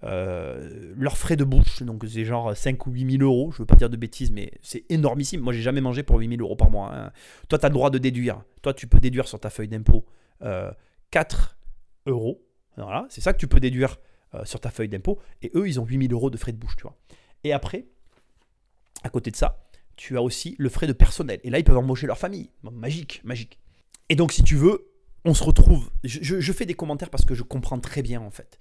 [0.03, 3.65] euh, leurs frais de bouche, donc c'est genre 5 ou 8 000 euros, je veux
[3.65, 5.41] pas dire de bêtises, mais c'est énormissime.
[5.41, 6.93] Moi, j'ai jamais mangé pour 8 000 euros par mois.
[6.93, 7.11] Hein.
[7.47, 8.43] Toi, tu as le droit de déduire.
[8.61, 10.05] Toi, tu peux déduire sur ta feuille d'impôt.
[10.41, 10.71] Euh,
[11.13, 11.57] 4
[12.07, 12.43] euros.
[12.75, 13.97] Voilà, c'est ça que tu peux déduire
[14.33, 15.19] euh, sur ta feuille d'impôt.
[15.43, 16.97] Et eux, ils ont 8000 euros de frais de bouche, tu vois.
[17.43, 17.85] Et après,
[19.03, 19.63] à côté de ça,
[19.95, 21.39] tu as aussi le frais de personnel.
[21.43, 22.49] Et là, ils peuvent embaucher leur famille.
[22.63, 23.59] magique, magique.
[24.09, 24.91] Et donc, si tu veux,
[25.23, 25.91] on se retrouve.
[26.03, 28.57] Je, fais des commentaires parce que je comprends très bien, en fait,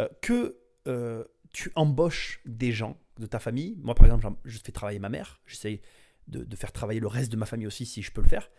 [0.00, 3.76] euh, que euh, tu embauches des gens de ta famille.
[3.80, 5.40] Moi, par exemple, je fais travailler ma mère.
[5.46, 5.80] J'essaye
[6.26, 8.50] de, de, faire travailler le reste de ma famille aussi, si je peux le faire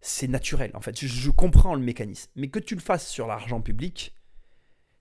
[0.00, 0.98] c'est naturel en fait.
[0.98, 2.30] Je, comprends le mécanisme.
[2.36, 4.14] Mais que tu le fasses sur l'argent public,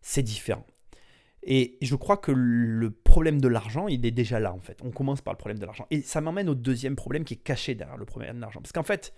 [0.01, 0.65] c'est différent.
[1.43, 4.79] Et je crois que le problème de l'argent, il est déjà là en fait.
[4.83, 5.87] On commence par le problème de l'argent.
[5.91, 8.59] Et ça m'emmène au deuxième problème qui est caché derrière le problème de l'argent.
[8.61, 9.13] Parce qu'en fait,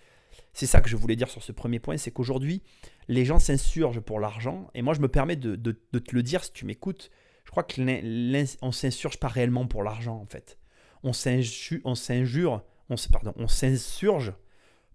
[0.54, 2.62] c'est ça que je voulais dire sur ce premier point, c'est qu'aujourd'hui,
[3.08, 4.70] les gens s'insurgent pour l'argent.
[4.76, 7.10] Et moi, je me permets de, te le dire si tu m'écoutes.
[7.46, 10.60] Je crois qu'on s'insurge pas réellement pour l'argent en fait.
[11.02, 14.34] On s'injure, on pardon, on s'insurge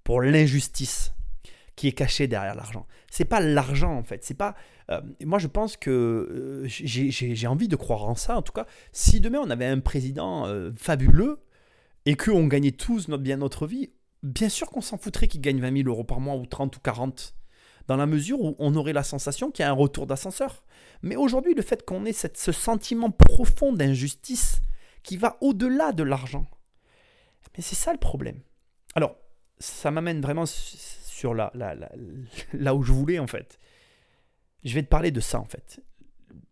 [0.05, 1.15] pour l'injustice
[1.77, 2.87] qui est cachée derrière l'argent.
[3.11, 4.25] C'est pas l'argent en fait.
[4.25, 4.55] C'est pas.
[4.91, 8.37] Euh, moi, je pense que euh, j'ai envie de croire en ça.
[8.37, 11.41] En tout cas, si demain on avait un président euh, fabuleux
[12.07, 13.91] et qu'on gagnait tous notre bien notre vie,
[14.23, 16.81] bien sûr qu'on s'en foutrait qu'il gagne 20 000 euros par mois ou 30 ou
[16.81, 17.35] 40
[17.87, 20.65] dans la mesure où on aurait la sensation qu'il y a un retour d'ascenseur.
[21.03, 24.61] Mais aujourd'hui, le fait qu'on ait cette, ce sentiment profond d'injustice
[25.03, 26.47] qui va au-delà de l'argent,
[27.57, 28.41] mais c'est ça le problème.
[28.95, 29.17] Alors,
[29.59, 33.59] ça m'amène vraiment sur là où je voulais en fait.
[34.65, 35.81] Je vais te parler de ça en fait.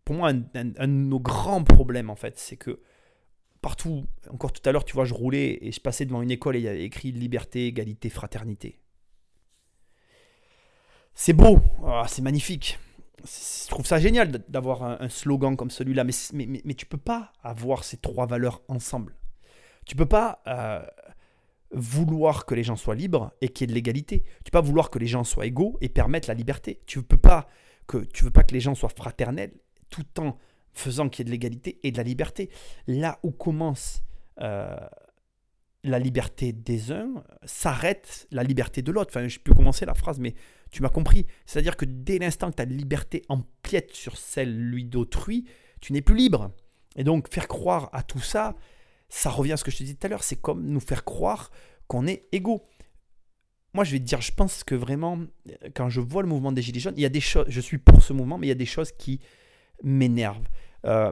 [0.05, 2.81] Pour moi, un, de nos grands problèmes en fait, c'est que
[3.61, 6.55] partout, encore tout à l'heure, tu vois, je roulais et je passais devant une école
[6.55, 8.79] et il y avait écrit liberté, égalité, fraternité.
[11.13, 12.79] C'est beau, ah, c'est magnifique.
[13.25, 17.31] Je trouve ça génial d'avoir un, slogan comme celui-là, mais, mais, mais, tu peux pas
[17.41, 19.15] avoir ces trois valeurs ensemble.
[19.85, 20.85] Tu peux pas euh,
[21.73, 24.23] vouloir que les gens soient libres et qu'il y ait de l'égalité.
[24.43, 26.81] Tu peux pas vouloir que les gens soient égaux et permettre la liberté.
[26.85, 27.47] Tu peux pas
[27.87, 29.53] que tu veux pas que les gens soient fraternels
[29.89, 30.37] tout en
[30.71, 32.49] faisant qu'il y ait de l'égalité et de la liberté.
[32.87, 34.03] Là où commence
[34.41, 34.75] euh,
[35.83, 39.11] la liberté des uns, s'arrête la liberté de l'autre.
[39.11, 40.33] Enfin, je peux commencer la phrase, mais
[40.71, 41.25] tu m'as compris.
[41.45, 45.45] C'est-à-dire que dès l'instant que ta liberté empiète sur celle d'autrui,
[45.81, 46.51] tu n'es plus libre.
[46.95, 48.55] Et donc, faire croire à tout ça,
[49.13, 51.05] ça revient à ce que je te disais tout à l'heure, c'est comme nous faire
[51.05, 51.51] croire
[51.87, 52.63] qu'on est égaux.
[53.75, 55.19] Moi, je vais te dire, je pense que vraiment,
[55.75, 57.77] quand je vois le mouvement des Gilets jaunes, il y a des choses, je suis
[57.77, 59.19] pour ce mouvement, mais il y a des choses qui
[59.83, 60.47] m'énervent.
[60.85, 61.11] Euh,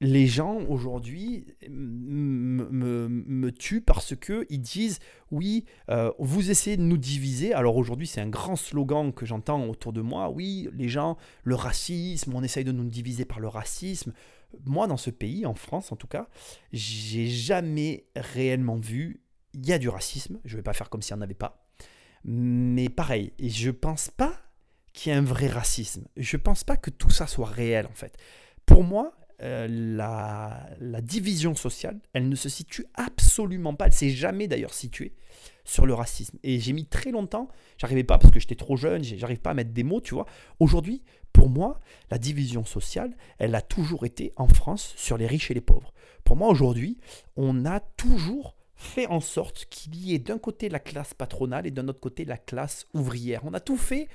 [0.00, 5.00] les gens aujourd'hui me, tuent parce qu'ils disent
[5.32, 7.52] oui, euh, vous essayez de nous diviser.
[7.52, 10.30] Alors aujourd'hui, c'est un grand slogan que j'entends autour de moi.
[10.30, 14.12] Oui, les gens, le racisme, on essaye de nous diviser par le racisme.
[14.64, 16.28] Moi, dans ce pays, en France en tout cas,
[16.72, 19.22] j'ai jamais réellement vu.
[19.52, 20.40] Il y a du racisme.
[20.44, 21.66] Je ne vais pas faire comme s'il n'y en avait pas.
[22.24, 24.34] Mais pareil, je pense pas
[24.92, 26.06] qu'il y ait un vrai racisme.
[26.16, 28.16] Je pense pas que tout ça soit réel en fait.
[28.64, 34.10] Pour moi, euh, la, la, division sociale, elle ne se situe absolument pas, elle s'est
[34.10, 35.16] jamais d'ailleurs située
[35.64, 36.38] sur le racisme.
[36.44, 39.54] Et j'ai mis très longtemps, j'arrivais pas parce que j'étais trop jeune, j'arrive pas à
[39.54, 40.26] mettre des mots, tu vois.
[40.60, 41.02] Aujourd'hui,
[41.34, 45.54] pour moi, la division sociale, elle a toujours été en France sur les riches et
[45.54, 45.92] les pauvres.
[46.22, 46.96] Pour moi, aujourd'hui,
[47.36, 51.70] on a toujours fait en sorte qu'il y ait d'un côté la classe patronale et
[51.70, 53.42] d'un autre côté la classe ouvrière.
[53.44, 54.08] On a tout fait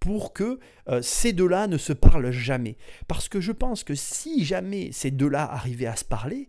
[0.00, 0.58] pour que
[0.88, 2.76] euh, ces deux-là ne se parlent jamais.
[3.06, 6.48] Parce que je pense que si jamais ces deux-là arrivaient à se parler,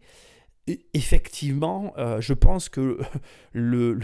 [0.94, 3.00] effectivement, euh, je pense que
[3.54, 4.00] le,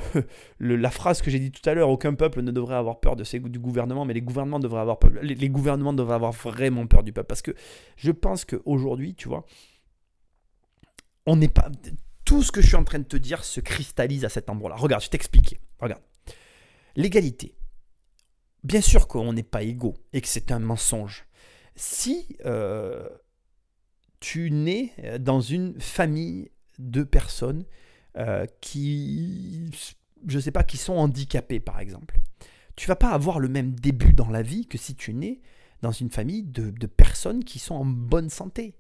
[0.59, 3.23] la phrase que j'ai dit tout à l'heure, aucun peuple ne devrait avoir peur de
[3.23, 7.03] ses, du gouvernement, mais les gouvernements devraient avoir les, les, gouvernements devraient avoir vraiment peur
[7.03, 7.27] du peuple.
[7.27, 7.55] Parce que
[7.95, 9.45] je pense qu'aujourd'hui, tu vois,
[11.25, 11.69] on n'est pas.
[12.25, 14.75] Tout ce que je suis en train de te dire se cristallise à cet endroit-là.
[14.75, 15.59] Regarde, je t'explique.
[15.79, 16.01] Regarde.
[16.95, 17.55] L'égalité.
[18.63, 21.25] Bien sûr qu'on n'est pas égaux et que c'est un mensonge.
[21.75, 23.09] Si euh,
[24.19, 26.50] tu nais dans une famille
[26.89, 27.65] de personnes
[28.17, 29.71] euh, qui,
[30.27, 32.19] je sais pas, qui sont handicapées par exemple,
[32.75, 35.39] tu vas pas avoir le même début dans la vie que si tu nais
[35.81, 38.75] dans une famille de, de personnes qui sont en bonne santé.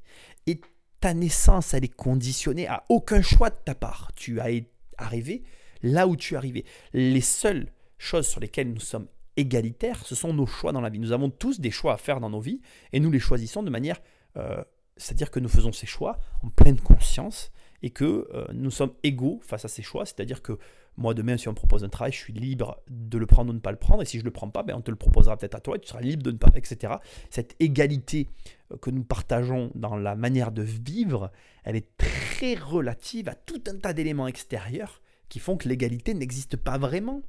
[0.47, 0.61] Et
[0.99, 4.11] ta naissance, elle est conditionnée à aucun choix de ta part.
[4.15, 4.49] Tu as
[4.97, 5.43] arrivé
[5.81, 6.65] là où tu es arrivé.
[6.93, 10.99] Les seules choses sur lesquelles nous sommes égalitaire, ce sont nos choix dans la vie.
[10.99, 12.61] Nous avons tous des choix à faire dans nos vies
[12.91, 13.99] et nous les choisissons de manière,
[14.37, 14.63] euh,
[14.97, 17.51] c'est-à-dire que nous faisons ces choix en pleine conscience
[17.83, 20.57] et que euh, nous sommes égaux face à ces choix, c'est-à-dire que
[20.97, 23.53] moi demain si on me propose un travail, je suis libre de le prendre ou
[23.53, 24.91] de ne pas le prendre et si je ne le prends pas, ben, on te
[24.91, 26.93] le proposera peut-être à toi et tu seras libre de ne pas, etc.
[27.29, 28.27] Cette égalité
[28.71, 31.31] euh, que nous partageons dans la manière de vivre,
[31.63, 36.57] elle est très relative à tout un tas d'éléments extérieurs qui font que l'égalité n'existe
[36.57, 37.21] pas vraiment.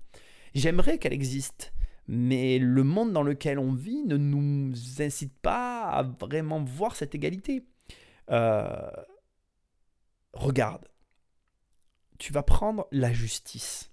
[0.55, 1.73] J'aimerais qu'elle existe,
[2.09, 7.15] mais le monde dans lequel on vit ne nous incite pas à vraiment voir cette
[7.15, 7.65] égalité.
[8.31, 8.91] Euh,
[10.33, 10.89] regarde,
[12.19, 13.91] tu vas prendre la justice.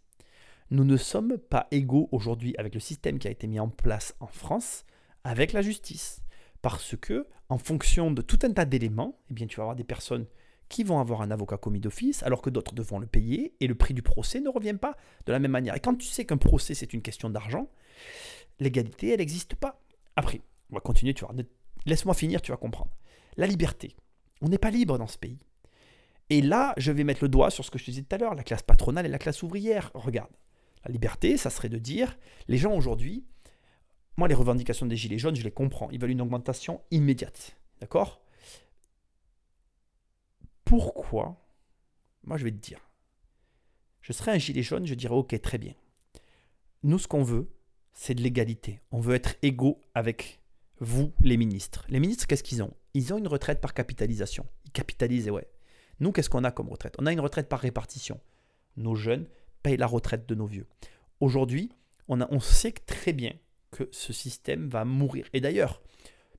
[0.72, 4.16] Nous ne sommes pas égaux aujourd'hui avec le système qui a été mis en place
[4.20, 4.86] en France
[5.24, 6.22] avec la justice.
[6.62, 9.84] Parce que, en fonction de tout un tas d'éléments, eh bien, tu vas avoir des
[9.84, 10.28] personnes
[10.68, 13.74] qui vont avoir un avocat commis d'office, alors que d'autres devront le payer, et le
[13.74, 15.76] prix du procès ne revient pas de la même manière.
[15.76, 17.68] Et quand tu sais qu'un procès, c'est une question d'argent,
[18.60, 19.82] l'égalité, elle n'existe pas.
[20.16, 21.34] Après, on va continuer, tu vois.
[21.88, 22.92] Laisse-moi finir, tu vas comprendre.
[23.38, 23.96] La liberté.
[24.42, 25.40] On n'est pas libre dans ce pays.
[26.30, 28.20] Et là, je vais mettre le doigt sur ce que je te disais tout à
[28.20, 29.92] l'heure, la classe patronale et la classe ouvrière.
[29.94, 30.32] Regarde,
[30.86, 33.26] la liberté, ça serait de dire, les gens aujourd'hui,
[34.18, 35.90] moi, les revendications des Gilets jaunes, je les comprends.
[35.92, 37.56] Ils veulent une augmentation immédiate.
[37.80, 38.22] D'accord?
[40.66, 41.42] Pourquoi?
[42.24, 42.90] Moi, je vais te dire.
[44.02, 45.74] Je serais un gilet jaune, je dirais ok, très bien.
[46.84, 47.50] Nous, ce qu'on veut,
[47.94, 48.82] c'est de l'égalité.
[48.92, 50.42] On veut être égaux avec
[50.80, 51.86] vous, les ministres.
[51.90, 52.74] Les ministres, qu'est-ce qu'ils ont?
[52.94, 54.46] Ils ont une retraite par capitalisation.
[54.66, 55.48] Ils capitalisent, ouais.
[56.00, 56.96] Nous, qu'est-ce qu'on a comme retraite?
[57.00, 58.20] On a une retraite par répartition.
[58.78, 59.28] Nos jeunes
[59.64, 60.68] payent la retraite de nos vieux.
[61.20, 61.72] Aujourd'hui,
[62.08, 63.34] on, sait très bien
[63.72, 65.28] que ce système va mourir.
[65.34, 65.82] Et d'ailleurs,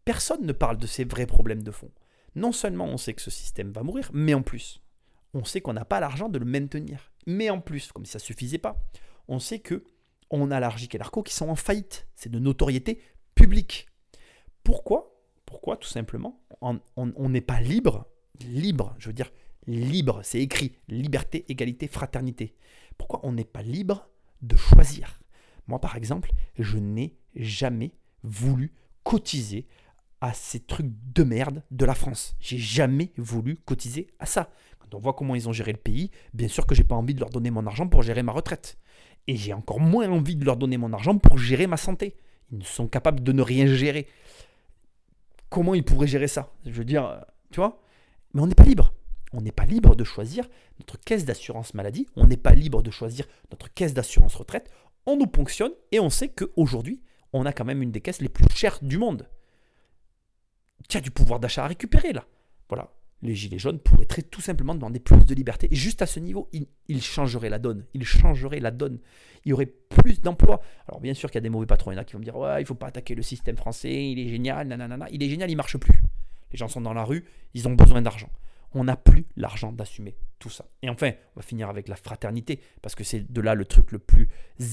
[0.04, 1.90] personne ne parle de ces vrais problèmes de fond
[2.34, 4.82] non seulement on sait que ce système va mourir, mais en plus,
[5.34, 7.12] on sait qu'on n'a pas l'argent de le maintenir.
[7.26, 8.82] Mais en plus, comme si ça ne suffisait pas,
[9.28, 9.84] on sait que
[10.30, 12.06] on a l'Argic et l'Arco qui sont en faillite.
[12.14, 13.00] C'est de notoriété
[13.34, 13.88] publique.
[14.62, 15.20] Pourquoi?
[15.44, 15.76] Pourquoi?
[15.76, 18.06] Tout simplement, on n'est pas libre.
[18.40, 19.32] Libre, je veux dire
[19.72, 22.54] libre, c'est écrit liberté, égalité, fraternité.
[22.98, 24.08] Pourquoi on n'est pas libre
[24.42, 25.20] de choisir?
[25.66, 28.72] Moi, par exemple, je n'ai jamais voulu
[29.04, 29.66] cotiser
[30.20, 32.36] à ces trucs de merde de la France.
[32.40, 34.50] J'ai jamais voulu cotiser à ça.
[34.78, 37.14] Quand on voit comment ils ont géré le pays, bien sûr que j'ai pas envie
[37.14, 38.78] de leur donner mon argent pour gérer ma retraite.
[39.26, 42.16] Et j'ai encore moins envie de leur donner mon argent pour gérer ma santé.
[42.52, 44.08] Ils sont capables de ne rien gérer.
[45.48, 46.52] Comment ils pourraient gérer ça?
[46.66, 47.80] Je veux dire, euh, tu vois?
[48.34, 48.92] Mais on n'est pas libre.
[49.32, 52.06] On n'est pas libre de choisir notre caisse d'assurance maladie.
[52.16, 54.70] On n'est pas libre de choisir notre caisse d'assurance retraite.
[55.06, 57.00] On nous ponctionne et on sait qu'aujourd'hui,
[57.32, 59.28] on a quand même une des caisses les plus chères du monde.
[60.88, 62.26] Tu as du pouvoir d'achat à récupérer là.
[62.68, 62.90] Voilà
[63.22, 65.68] les Gilets jaunes pourraient très tout simplement demander plus de liberté.
[65.70, 67.84] Et juste à ce niveau, ils, changeraient la donne.
[67.94, 68.98] Ils changeraient la donne.
[69.44, 70.60] Il y aurait plus d'emplois.
[70.88, 71.92] Alors bien sûr qu'il y a des mauvais patrons.
[71.92, 74.10] Il y a qui vont me dire Ouais, il faut pas attaquer le système français,
[74.10, 75.06] il est génial, nanana.
[75.10, 76.02] Il est génial, il marche plus.
[76.52, 78.30] Les gens sont dans la rue, ils ont besoin d'argent.
[78.72, 80.66] On n'a plus l'argent d'assumer tout ça.
[80.82, 83.92] Et enfin, on va finir avec la fraternité, parce que c'est de là le truc
[83.92, 84.28] le plus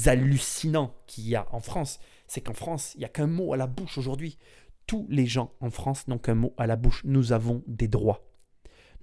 [0.06, 2.00] hallucinant qu'il y a en France.
[2.28, 4.38] C'est qu'en France, il n'y a qu'un mot à la bouche aujourd'hui.
[4.86, 7.02] Tous les gens en France n'ont qu'un mot à la bouche.
[7.06, 8.28] Nous avons des droits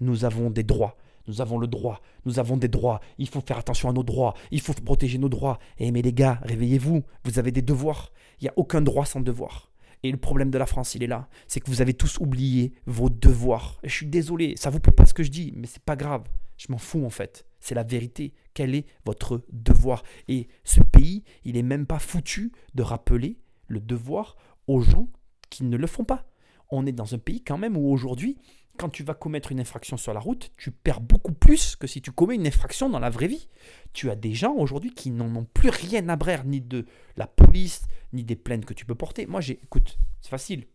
[0.00, 0.96] nous avons des droits.
[1.26, 4.34] Nous avons le droit, nous avons des droits, il faut faire attention à nos droits,
[4.50, 5.58] il faut protéger nos droits.
[5.78, 8.12] Et eh, mais les gars, réveillez-vous, vous avez des devoirs.
[8.40, 9.70] Il n'y a aucun droit sans devoir.
[10.04, 12.74] Et le problème de la France, il est là, c'est que vous avez tous oublié
[12.84, 13.80] vos devoirs.
[13.82, 16.24] je suis désolé, ça vous plaît pas ce que je dis, mais c'est pas grave.
[16.58, 17.46] Je m'en fous en fait.
[17.58, 18.34] C'est la vérité.
[18.52, 20.02] Quel est votre devoir?
[20.28, 24.36] Et ce pays, il est même pas foutu de rappeler le devoir
[24.66, 25.08] aux gens
[25.48, 26.26] qui ne le font pas.
[26.70, 28.36] On est dans un pays quand même où aujourd'hui,
[28.76, 32.02] quand tu vas commettre une infraction sur la route, tu perds beaucoup plus que si
[32.02, 33.48] tu commets une infraction dans la vraie vie.
[33.94, 36.84] Tu as des gens aujourd'hui qui n'en ont plus rien à brère, ni de
[37.16, 37.82] la police,
[38.14, 39.26] ni des plaintes que tu peux porter.
[39.26, 40.66] Moi, j'ai, écoute, c'est facile.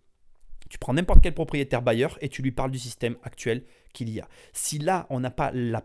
[0.70, 4.20] Tu prends n'importe quel propriétaire bailleur et tu lui parles du système actuel qu'il y
[4.20, 4.28] a.
[4.54, 5.84] Si là, on n'a pas la,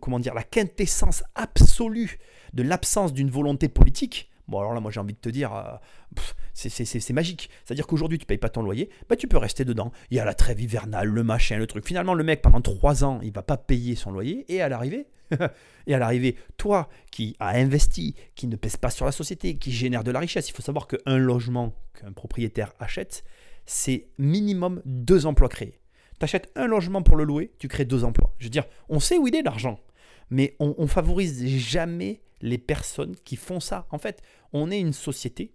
[0.00, 2.18] comment dire, la quintessence absolue
[2.52, 6.20] de l'absence d'une volonté politique, Bon, alors là, moi, j'ai envie de te dire, euh,
[6.52, 7.48] c'est magique.
[7.64, 9.92] C'est-à-dire qu'aujourd'hui, tu payes pas ton loyer, bah, tu peux rester dedans.
[10.10, 11.86] Il y a la trêve hivernale, le machin, le truc.
[11.86, 14.44] Finalement, le mec, pendant trois ans, il va pas payer son loyer.
[14.52, 15.06] Et à l'arrivée,
[15.40, 15.48] à
[15.86, 20.10] l'arrivée, toi qui as investi, qui ne pèse pas sur la société, qui génère de
[20.10, 23.24] la richesse, il faut savoir qu'un logement qu'un propriétaire achète,
[23.64, 25.80] c'est minimum deux emplois créés.
[26.20, 28.34] Tu achètes un logement pour le louer, tu crées deux emplois.
[28.38, 29.80] Je veux dire, on sait où il est l'argent,
[30.28, 33.86] mais on, on favorise jamais les personnes qui font ça.
[33.90, 35.54] En fait, on est une société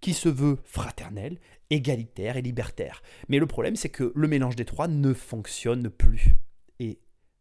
[0.00, 1.38] qui se veut fraternelle,
[1.70, 3.02] égalitaire et libertaire.
[3.28, 6.34] Mais le problème, c'est que le mélange des trois ne fonctionne plus.
[6.78, 7.00] Et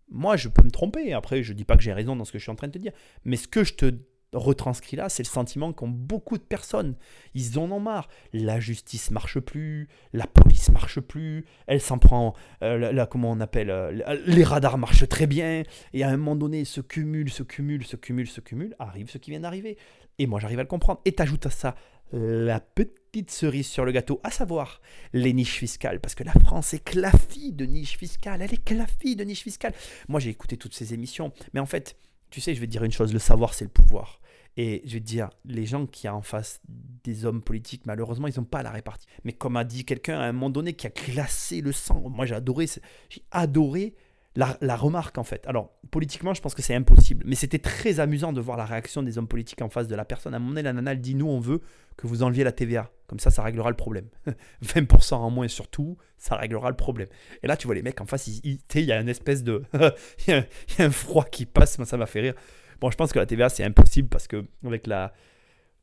[0.10, 1.14] moi, je peux me tromper.
[1.14, 2.68] Après, je ne dis pas que j'ai raison dans ce que je suis en train
[2.68, 2.94] de te dire.
[3.24, 3.94] Mais ce que je te
[4.36, 6.96] retranscrit là, c'est le sentiment qu'ont beaucoup de personnes.
[7.34, 8.08] Ils en ont marre.
[8.34, 13.70] La justice marche plus, la police marche plus, elle s'en prend, euh, comment on appelle,
[13.70, 17.86] euh, les radars marchent très bien, et à un moment donné, se cumule, se cumule,
[17.86, 19.78] se cumule, se cumule, arrive ce qui vient d'arriver.
[20.20, 21.02] Et moi, j'arrive à le comprendre.
[21.06, 21.76] Et t'ajoutes à ça
[22.12, 24.82] la petite cerise sur le gâteau, à savoir
[25.14, 29.16] les niches fiscales, parce que la France est clafie de niches fiscales, elle est clafie
[29.16, 29.74] de niches fiscales.
[30.08, 31.98] Moi, j'ai écouté toutes ces émissions, mais en fait,
[32.30, 34.20] tu sais, je vais te dire une chose, le savoir, c'est le pouvoir.
[34.58, 36.62] Et je te dire, les gens qui ont en face
[37.04, 39.06] des hommes politiques, malheureusement, ils n'ont pas la répartie.
[39.24, 42.26] Mais comme a dit quelqu'un à un moment donné qui a glacé le sang, moi
[42.26, 42.68] j'ai adoré,
[43.10, 43.96] j'ai adoré
[44.36, 45.46] la, remarque en fait.
[45.48, 49.02] Alors, politiquement, je pense que c'est impossible, mais c'était très amusant de voir la réaction
[49.02, 50.34] des hommes politiques en face de la personne.
[50.34, 51.62] À un moment donné, la nana, elle dit Nous, on veut
[51.98, 52.92] que vous enleviez la TVA.
[53.08, 54.08] Comme ça, ça réglera le problème.
[54.64, 57.08] 20% en moins surtout, ça réglera le problème.
[57.44, 59.64] Et là, tu vois les mecs en face, il y a une espèce de.
[60.28, 60.46] il, y a
[60.86, 62.36] un, froid qui passe, ça m'a fait rire.
[62.82, 65.14] Bon, je pense que la TVA, c'est impossible parce que, avec la.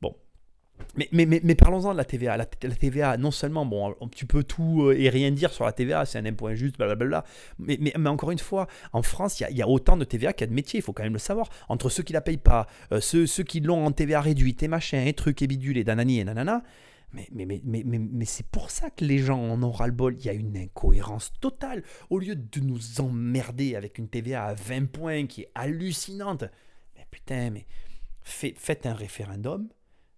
[0.00, 0.14] Bon,
[0.96, 2.36] mais, mais, mais, parlons-en de la TVA.
[2.36, 6.04] La, TVA, non seulement, bon, tu peux tout euh, et rien dire sur la TVA,
[6.04, 7.24] c'est un impôt injuste, blablabla.
[7.58, 10.42] Mais, mais, mais encore une fois, en France, il y, a autant de TVA qu'il
[10.42, 11.48] y a de métiers, il faut quand même le savoir.
[11.68, 14.68] Entre ceux qui la payent pas, euh, ceux, ceux qui l'ont en TVA réduite et
[14.68, 16.62] machin, et trucs et bidules et danani et nanana.
[17.14, 20.16] Mais, mais, mais, mais, c'est pour ça que les gens en ont ras-le-bol.
[20.18, 21.82] Il y a une incohérence totale.
[22.08, 26.44] Au lieu de nous emmerder avec une TVA à 20 points qui est hallucinante,
[27.12, 27.66] putain, mais
[28.22, 29.68] faites un référendum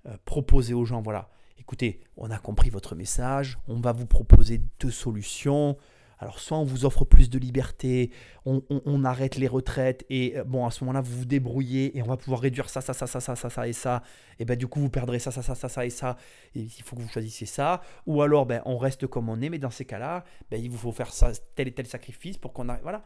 [0.06, 1.28] euh, proposer aux gens, voilà,
[1.58, 5.76] écoutez, on a compris votre message, on va vous proposer deux solutions.
[6.20, 8.10] Alors soit on vous offre plus de liberté,
[8.46, 12.06] on, arrête les retraites et euh, bon à ce moment-là vous vous débrouillez et on
[12.06, 14.02] va pouvoir réduire ça, ça, ça, ça, ça, ça, ça et ça.
[14.38, 16.16] Et ben du coup vous perdrez ça, ça, ça, ça, ça et ça.
[16.54, 17.82] Et il faut que vous choisissiez ça.
[18.06, 20.78] Ou alors ben on reste comme on est, mais dans ces cas-là, ben, il vous
[20.78, 21.10] faut faire
[21.56, 22.82] tel et tel sacrifice pour qu'on arrive.
[22.82, 23.04] Voilà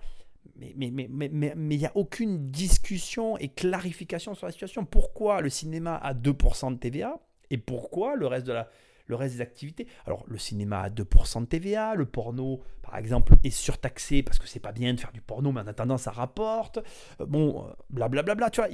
[0.57, 4.85] mais il mais, mais, mais, mais, n'y a aucune discussion et clarification sur la situation.
[4.85, 7.19] Pourquoi le cinéma a 2% de TVA
[7.51, 8.69] et pourquoi le reste, de la,
[9.07, 9.87] le reste des activités?
[10.07, 14.47] Alors, le cinéma a 2% de TVA, le porno, par exemple, est surtaxé parce que
[14.47, 16.79] c'est pas bien de faire du porno, mais en attendant, ça rapporte.
[17.21, 18.71] Euh, bon, blablabla, euh, tu vois.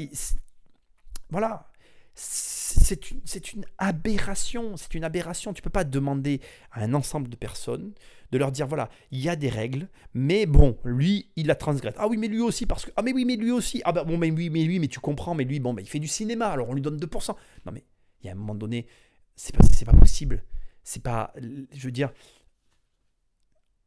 [1.30, 1.70] voilà.
[2.14, 3.20] c'est une,
[3.54, 4.76] une, aberration.
[4.76, 5.52] C'est une aberration.
[5.52, 6.40] Tu peux pas demander
[6.72, 7.92] à un ensemble de personnes
[8.34, 11.94] de leur dire voilà, il y a des règles, mais bon, lui, il la transgresse.
[11.98, 12.90] Ah oui, mais lui aussi, parce que.
[12.96, 13.80] Ah mais oui, mais lui aussi.
[13.84, 15.88] Ah bah bon, mais oui, mais lui, mais tu comprends, mais lui, bon, bah, il
[15.88, 17.36] fait du cinéma, alors on lui donne 2%.
[17.64, 17.84] Non mais,
[18.20, 18.88] il y a un moment donné,
[19.36, 20.42] c'est pas, c'est pas possible.
[20.82, 21.32] C'est pas.
[21.36, 22.12] Je veux dire,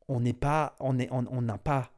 [0.07, 0.77] on n'est pas.
[0.79, 1.91] On n'a on, pas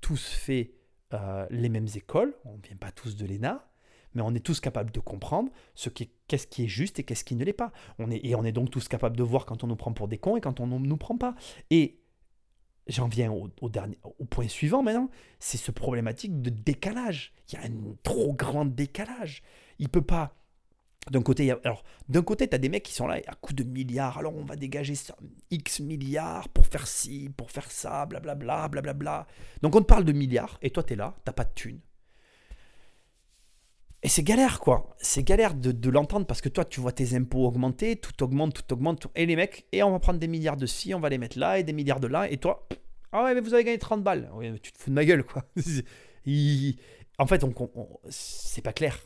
[0.00, 0.74] tous fait
[1.12, 3.68] euh, les mêmes écoles, on ne vient pas tous de l'ENA
[4.16, 7.22] mais on est tous capables de comprendre ce qui qu'est-ce qui est juste et qu'est-ce
[7.22, 7.70] qui ne l'est pas.
[7.98, 10.08] On est, et on est donc tous capables de voir quand on nous prend pour
[10.08, 11.34] des cons et quand on ne nous prend pas.
[11.70, 12.00] Et
[12.86, 17.34] j'en viens au, dernier, au point suivant maintenant, c'est ce problématique de décalage.
[17.48, 19.42] Il y a un trop grand décalage.
[19.78, 20.34] Il peut pas.
[21.10, 23.64] D'un côté, alors d'un côté, tu as des mecs qui sont là à coup de
[23.64, 24.16] milliards.
[24.16, 24.94] Alors on va dégager
[25.50, 29.26] X milliards pour faire ci, pour faire ça, blablabla, blablabla.
[29.60, 31.80] Donc on te parle de milliards et toi tu es là, t'as pas de thunes.
[34.06, 34.94] Et c'est galère, quoi.
[34.98, 38.72] C'est galère de, l'entendre parce que toi, tu vois tes impôts augmenter, tout augmente, tout
[38.72, 39.08] augmente.
[39.16, 41.36] Et les mecs, et on va prendre des milliards de ci, on va les mettre
[41.36, 42.30] là, et des milliards de là.
[42.30, 42.68] Et toi,
[43.10, 44.30] ah ouais, mais vous avez gagné 30 balles.
[44.34, 45.44] Oui, tu te fous de ma gueule, quoi.
[47.18, 47.52] en fait, on,
[48.08, 48.96] c'est pas clair.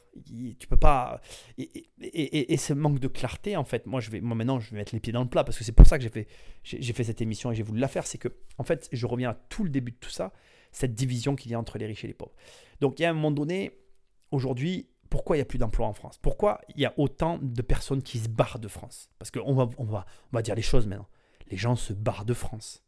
[0.59, 1.23] tu peux pas.
[1.57, 4.95] Et, ce manque de clarté, en fait, moi, je vais, moi maintenant, je vais mettre
[4.95, 6.29] les pieds dans le plat parce que c'est pour ça que j'ai fait,
[6.63, 8.07] j'ai fait cette émission et j'ai voulu la faire.
[8.07, 10.35] C'est que, en fait, je reviens à tout le début de tout ça,
[10.73, 12.35] cette division qu'il y a entre les riches et les pauvres.
[12.83, 13.80] Donc, il y a un moment donné,
[14.31, 16.19] aujourd'hui, pourquoi il n'y a plus d'emplois en France?
[16.19, 19.11] Pourquoi il y a autant de personnes qui se barrent de France?
[19.19, 21.09] Parce qu'on va, on va, on va dire les choses maintenant.
[21.51, 22.85] Les gens se barrent de France.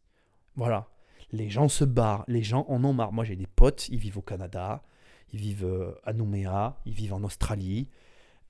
[0.55, 0.89] Voilà.
[1.33, 2.25] Les gens se barrent.
[2.29, 3.13] Les gens en ont marre.
[3.13, 4.83] Moi, j'ai des potes, ils vivent au Canada,
[5.33, 7.89] ils vivent euh, à Nouméa, ils vivent en Australie.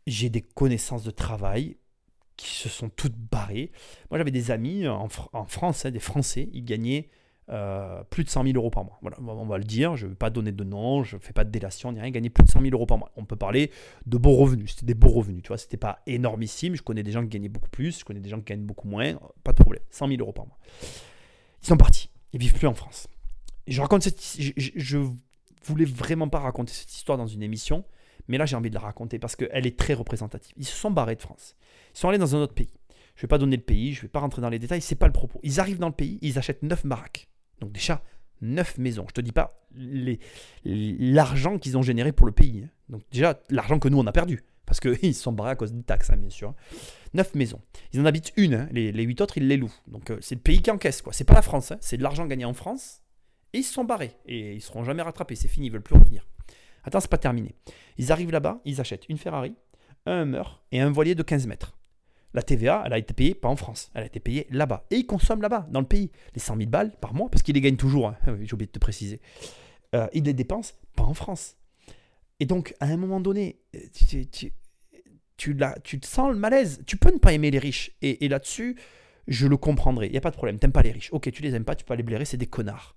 [0.06, 1.76] J'ai des connaissances de travail
[2.36, 3.70] qui se sont toutes barrées.
[4.10, 7.08] Moi, j'avais des amis en, France, hein, des Français, ils gagnaient
[7.48, 8.98] euh, plus de 100 000 euros par mois.
[9.02, 11.32] Voilà, on va le dire, je ne vais pas donner de nom, je ne fais
[11.32, 13.10] pas de délation, ni rien, gagner plus de 100 000 euros par mois.
[13.16, 13.72] On peut parler
[14.06, 17.10] de beaux revenus, c'était des beaux revenus, tu vois, c'était pas énormissime, je connais des
[17.10, 19.60] gens qui gagnaient beaucoup plus, je connais des gens qui gagnent beaucoup moins, pas de
[19.60, 20.58] problème, 100 000 euros par mois.
[21.62, 23.08] Ils sont partis, ils vivent plus en France.
[23.66, 24.98] je raconte cette, je,
[25.64, 27.84] voulais vraiment pas raconter cette histoire dans une émission,
[28.28, 30.54] mais là j'ai envie de la raconter parce qu'elle est très représentative.
[30.56, 31.56] Ils se sont barrés de France,
[31.94, 32.70] ils sont allés dans un autre pays.
[33.14, 34.80] Je ne vais pas donner le pays, je ne vais pas rentrer dans les détails,
[34.80, 35.40] c'est pas le propos.
[35.42, 37.28] Ils arrivent dans le pays, ils achètent 9 baraques.
[37.62, 38.02] Donc déjà,
[38.40, 39.06] 9 maisons.
[39.08, 39.58] Je te dis pas
[40.64, 42.64] l'argent qu'ils ont généré pour le pays.
[42.64, 42.70] Hein.
[42.88, 44.42] Donc déjà, l'argent que nous, on a perdu.
[44.66, 46.54] Parce qu'ils se sont barrés à cause des taxes, hein, bien sûr.
[47.14, 47.60] 9 maisons.
[47.92, 48.54] Ils en habitent une.
[48.54, 48.68] Hein.
[48.72, 49.72] Les, les 8 autres, ils les louent.
[49.86, 51.02] Donc euh, c'est le pays qui encaisse.
[51.02, 51.12] quoi.
[51.12, 51.72] C'est pas la France.
[51.80, 53.00] C'est de l'argent gagné en France.
[53.52, 54.16] Et ils se sont barrés.
[54.26, 55.36] Et ils seront jamais rattrapés.
[55.36, 56.26] C'est fini, ils veulent plus revenir.
[56.84, 57.54] Attends, c'est pas terminé.
[57.96, 59.54] Ils arrivent là-bas, ils achètent une Ferrari,
[60.04, 61.76] un Hummer et un voilier de 15 mètres.
[62.34, 64.86] La TVA, elle a été payée pas en France, elle a été payée là-bas.
[64.90, 66.10] Et ils consomment là-bas, dans le pays.
[66.34, 68.16] Les 100 000 balles par mois, parce qu'ils les gagnent toujours, hein.
[68.42, 69.20] j'ai oublié de te préciser.
[69.94, 71.56] Euh, ils les dépensent pas en France.
[72.40, 73.60] Et donc, à un moment donné,
[73.92, 74.52] tu, tu,
[75.36, 76.82] tu, tu te sens le malaise.
[76.86, 77.92] Tu peux ne pas aimer les riches.
[78.00, 78.76] Et, là-dessus,
[79.28, 80.06] je le comprendrai.
[80.06, 80.58] Il n'y a pas de problème.
[80.58, 81.10] T'aimes pas les riches.
[81.12, 82.96] Ok, tu les aimes pas, tu peux les blairer, c'est des connards.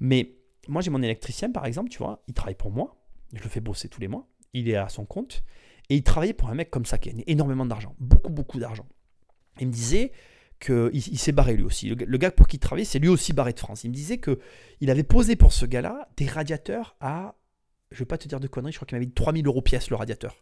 [0.00, 0.36] Mais
[0.68, 2.96] moi, j'ai mon électricien, par exemple, tu vois, il travaille pour moi.
[3.32, 4.28] Je le fais bosser tous les mois.
[4.54, 5.42] Il est à son compte.
[5.90, 8.86] Et il travaillait pour un mec comme ça qui a énormément d'argent, beaucoup, beaucoup d'argent.
[9.60, 10.12] Il me disait
[10.60, 11.88] qu'il il, s'est barré lui aussi.
[11.88, 13.84] Le, gars pour qui il travaillait, c'est lui aussi barré de France.
[13.84, 17.36] Il me disait qu'il avait posé pour ce gars-là des radiateurs à,
[17.90, 19.62] je ne vais pas te dire de conneries, je crois qu'il m'avait dit 3000 euros
[19.62, 20.36] pièce le radiateur.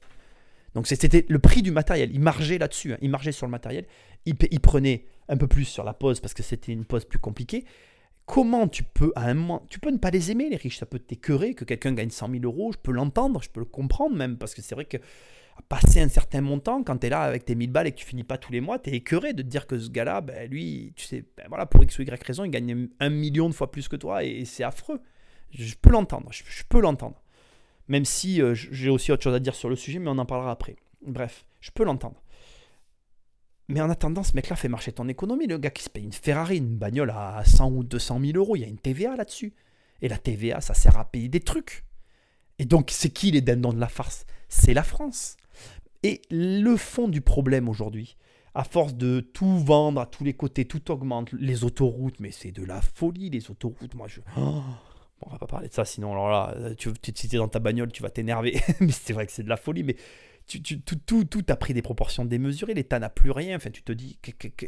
[0.74, 2.11] Donc c'était le prix du matériel.
[2.12, 2.98] Il margeait là-dessus, hein.
[3.00, 3.87] il margeait sur le matériel.
[4.26, 7.18] Il, il, prenait un peu plus sur la pause parce que c'était une pause plus
[7.18, 7.64] compliquée.
[8.26, 10.87] Comment tu peux, à un moment, tu peux ne pas les aimer, les riches, ça
[10.87, 14.16] peut t'écœurer que quelqu'un gagne 100 000 euros, je peux l'entendre, je peux le comprendre
[14.16, 14.96] même, parce que c'est vrai que
[15.69, 18.07] passer un certain montant, quand tu es là avec tes 1000 balles et que tu
[18.07, 20.49] finis pas tous les mois, tu es écœuré de te dire que ce gars-là, ben,
[20.51, 23.55] lui, tu sais, ben, voilà, pour X ou Y raison, il gagne un million de
[23.55, 25.01] fois plus que toi et, c'est affreux.
[25.51, 27.23] Je peux l'entendre, je, peux l'entendre.
[27.88, 30.27] Même si euh, j'ai aussi autre chose à dire sur le sujet, mais on en
[30.27, 30.77] parlera après.
[31.03, 32.23] Bref, je peux l'entendre.
[33.69, 35.47] Mais en attendant, ce mec-là fait marcher ton économie.
[35.47, 38.57] Le gars qui se paye une Ferrari, une bagnole à 100 ou 200 000 euros,
[38.57, 39.55] il y a une TVA là-dessus.
[40.03, 41.85] Et la TVA, ça sert à payer des trucs.
[42.59, 44.25] Et donc, c'est qui les dindons de la farce?
[44.48, 45.37] C'est la France.
[46.02, 48.16] Et le fond du problème aujourd'hui,
[48.54, 52.52] à force de tout vendre à tous les côtés, tout augmente, les autoroutes, mais c'est
[52.52, 53.94] de la folie, les autoroutes.
[53.94, 54.21] Moi, je.
[54.37, 54.62] Oh,
[55.23, 58.02] on va pas parler de ça, sinon, là, tu, tu, si dans ta bagnole, tu
[58.02, 58.60] vas t'énerver.
[58.81, 59.96] mais c'est vrai que c'est de la folie, mais
[60.47, 63.57] tout, tout, a pris des proportions démesurées, l'État n'a plus rien.
[63.57, 64.19] Enfin, tu te dis,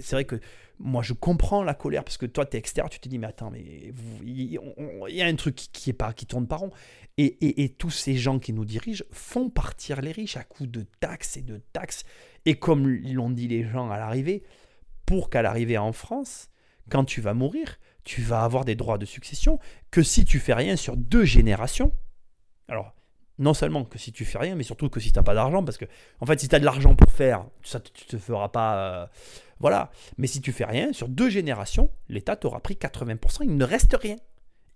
[0.00, 0.40] c'est vrai que
[0.78, 3.28] moi je comprends la colère parce que toi tu es extérieur, tu te dis, mais
[3.28, 3.92] attends, mais
[4.24, 4.58] il
[5.08, 6.70] y, a un truc qui, est pas, qui tourne pas rond.
[7.16, 11.36] Et, tous ces gens qui nous dirigent font partir les riches à coups de taxes
[11.36, 12.04] et de taxes.
[12.44, 14.42] Et comme l'ont dit les gens à l'arrivée,
[15.06, 16.48] pour qu'à l'arrivée en France,
[16.90, 19.58] quand tu vas mourir, tu vas avoir des droits de succession
[19.90, 21.92] que si tu fais rien sur deux générations.
[22.68, 22.94] Alors,
[23.38, 25.64] non seulement que si tu fais rien, mais surtout que si tu n'as pas d'argent,
[25.64, 25.84] parce que
[26.20, 28.76] en fait, si tu as de l'argent pour faire, ça tu te feras pas.
[28.76, 29.06] Euh,
[29.60, 29.90] voilà.
[30.16, 33.96] Mais si tu fais rien, sur deux générations, l'État t'aura pris 80%, il ne reste
[34.00, 34.16] rien.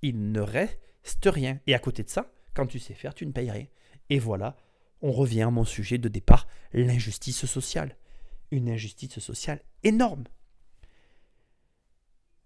[0.03, 1.59] Il ne reste rien.
[1.67, 3.67] Et à côté de ça, quand tu sais faire, tu ne payes rien.
[4.11, 4.57] Et voilà,
[5.01, 7.97] on revient à mon sujet de départ, l'injustice sociale.
[8.51, 10.25] Une injustice sociale énorme.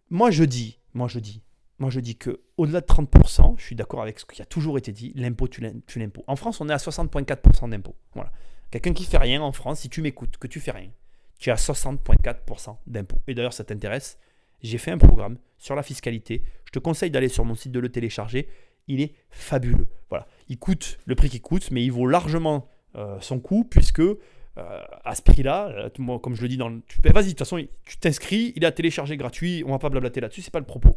[0.09, 1.43] Moi je dis, moi je dis,
[1.79, 4.79] moi je dis que au-delà de 30%, je suis d'accord avec ce qui a toujours
[4.79, 6.25] été dit, l'impôt tu l'impôt.
[6.27, 7.95] En France, on est à 60,4% d'impôt.
[8.15, 8.33] Voilà.
[8.71, 10.91] Quelqu'un qui fait rien en France, si tu m'écoutes, que tu fais rien,
[11.39, 13.21] tu as 60,4% d'impôt.
[13.27, 14.19] Et d'ailleurs, ça t'intéresse,
[14.63, 16.43] j'ai fait un programme sur la fiscalité.
[16.65, 18.49] Je te conseille d'aller sur mon site de le télécharger.
[18.89, 19.89] Il est fabuleux.
[20.09, 20.27] Voilà.
[20.49, 24.81] Il coûte le prix qu'il coûte, mais il vaut largement euh, son coût puisque euh,
[25.05, 26.81] à ce prix-là, euh, comme je le dis dans le.
[27.05, 30.21] Vas-y, de toute façon, tu t'inscris, il est à télécharger gratuit, on va pas blablater
[30.21, 30.97] là-dessus, c'est pas le propos.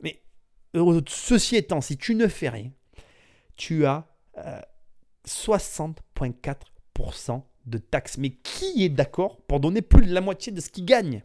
[0.00, 0.22] Mais
[1.08, 2.70] ceci étant, si tu ne fais rien,
[3.56, 4.06] tu as
[5.26, 8.18] 60,4% de taxes.
[8.18, 11.22] Mais qui est d'accord pour donner plus de la moitié de ce qu'il gagne?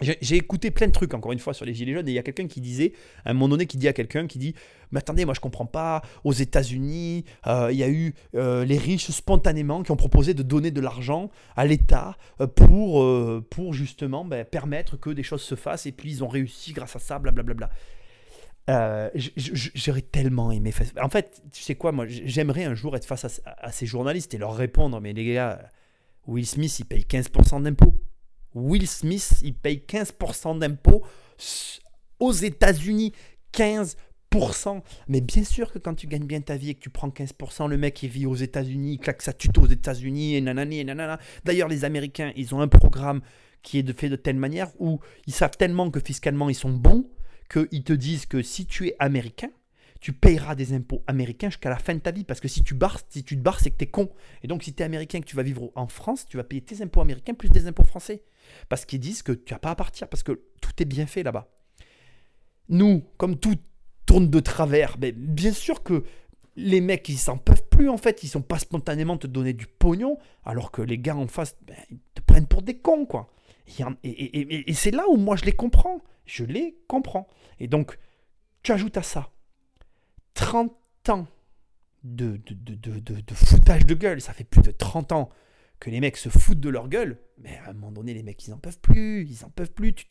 [0.00, 2.18] J'ai écouté plein de trucs, encore une fois, sur les Gilets jaunes, et il y
[2.18, 2.92] a quelqu'un qui disait,
[3.24, 4.54] à un moment donné, qui dit à quelqu'un, qui dit,
[4.92, 8.78] mais attendez, moi je comprends pas, aux États-Unis, euh, il y a eu euh, les
[8.78, 13.04] riches spontanément qui ont proposé de donner de l'argent à l'État euh, pour,
[13.48, 16.96] pour justement ben, permettre que des choses se fassent, et puis ils ont réussi grâce
[16.96, 17.70] à ça, blablabla.
[19.74, 20.72] J'aurais tellement aimé.
[21.02, 24.32] En fait, tu sais quoi, moi j'aimerais un jour être face à, à ces journalistes
[24.34, 25.68] et leur répondre, mais les gars,
[26.26, 27.94] Will Smith, il paye 15% d'impôts.
[28.54, 31.04] Will Smith, il paye 15% d'impôts
[32.18, 33.12] aux États-Unis.
[33.52, 34.82] 15%.
[35.08, 37.68] Mais bien sûr que quand tu gagnes bien ta vie et que tu prends 15%,
[37.68, 40.84] le mec il vit aux États-Unis, il claque sa tuto aux États-Unis et nanani et
[40.84, 41.18] nanana.
[41.44, 43.22] D'ailleurs, les Américains, ils ont un programme
[43.62, 47.10] qui est fait de telle manière où ils savent tellement que fiscalement ils sont bons
[47.50, 49.50] qu'ils te disent que si tu es américain,
[50.00, 52.24] tu payeras des impôts américains jusqu'à la fin de ta vie.
[52.24, 54.10] Parce que si tu, barres, si tu te barres, c'est que tu es con.
[54.42, 56.44] Et donc, si tu es américain et que tu vas vivre en France, tu vas
[56.44, 58.24] payer tes impôts américains plus des impôts français.
[58.68, 61.22] Parce qu'ils disent que tu n'as pas à partir, parce que tout est bien fait
[61.22, 61.52] là-bas.
[62.68, 63.56] Nous, comme tout
[64.06, 66.04] tourne de travers, ben, bien sûr que
[66.56, 68.22] les mecs, ils s'en peuvent plus en fait.
[68.22, 71.76] Ils sont pas spontanément te donner du pognon, alors que les gars en face, ben,
[71.90, 73.30] ils te prennent pour des cons, quoi.
[74.02, 76.02] Et, c'est là où moi je les comprends.
[76.26, 77.28] Je les comprends.
[77.58, 77.98] Et donc,
[78.62, 79.32] tu ajoutes à ça
[80.34, 80.72] 30
[81.08, 81.26] ans
[82.04, 84.20] de, de, de, de, foutage de gueule.
[84.20, 85.28] Ça fait plus de 30 ans
[85.78, 87.18] que les mecs se foutent de leur gueule.
[87.38, 89.26] Mais à un moment donné, les mecs, ils en peuvent plus.
[89.26, 89.94] Ils en peuvent plus.
[89.94, 90.06] Tu,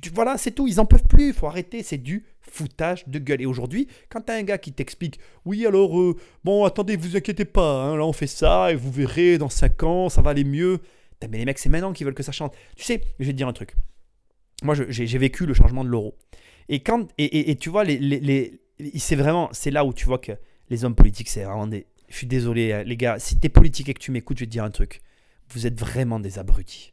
[0.00, 0.68] tu, voilà, c'est tout.
[0.68, 1.28] Ils en peuvent plus.
[1.28, 1.82] Il faut arrêter.
[1.82, 3.40] C'est du foutage de gueule.
[3.40, 7.16] Et aujourd'hui, quand tu as un gars qui t'explique Oui, alors, euh, bon, attendez, vous
[7.16, 7.84] inquiétez pas.
[7.84, 10.80] Hein, là, on fait ça et vous verrez, dans 5 ans, ça va aller mieux.
[11.30, 12.54] Mais les mecs, c'est maintenant qu'ils veulent que ça chante.
[12.76, 13.74] Tu sais, je vais te dire un truc.
[14.62, 16.16] Moi, j'ai vécu le changement de l'euro.
[16.68, 18.60] Et, quand, et, et, tu vois, les, les
[18.96, 20.32] c'est vraiment, c'est là où tu vois que
[20.68, 21.86] les hommes politiques, c'est vraiment des.
[22.08, 24.46] Je suis désolé, euh, les gars, si t'es politique et que tu m'écoutes, je vais
[24.46, 25.00] te dire un truc.
[25.50, 26.92] Vous êtes vraiment des abrutis.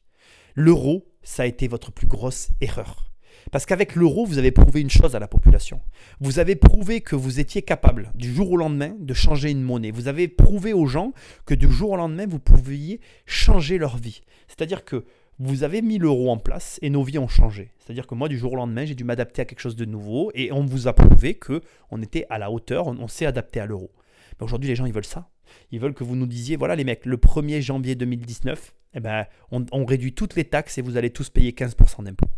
[0.55, 3.11] L'euro, ça a été votre plus grosse erreur.
[3.51, 5.79] Parce qu'avec l'euro, vous avez prouvé une chose à la population.
[6.19, 9.91] Vous avez prouvé que vous étiez capable, du jour au lendemain, de changer une monnaie.
[9.91, 11.13] Vous avez prouvé aux gens
[11.45, 14.21] que du jour au lendemain, vous pouviez changer leur vie.
[14.47, 15.05] C'est-à-dire que
[15.39, 17.71] vous avez mis l'euro en place et nos vies ont changé.
[17.77, 20.31] C'est-à-dire que moi, du jour au lendemain, j'ai dû m'adapter à quelque chose de nouveau
[20.33, 21.61] et on vous a prouvé que
[21.91, 23.91] on était à la hauteur, on, s'est adapté à l'euro.
[24.39, 25.29] Mais aujourd'hui, les gens, ils veulent ça.
[25.71, 29.25] Ils veulent que vous nous disiez, voilà les mecs, le 1er janvier 2019, eh ben,
[29.51, 32.29] on, réduit toutes les taxes et vous allez tous payer 15% d'impôts.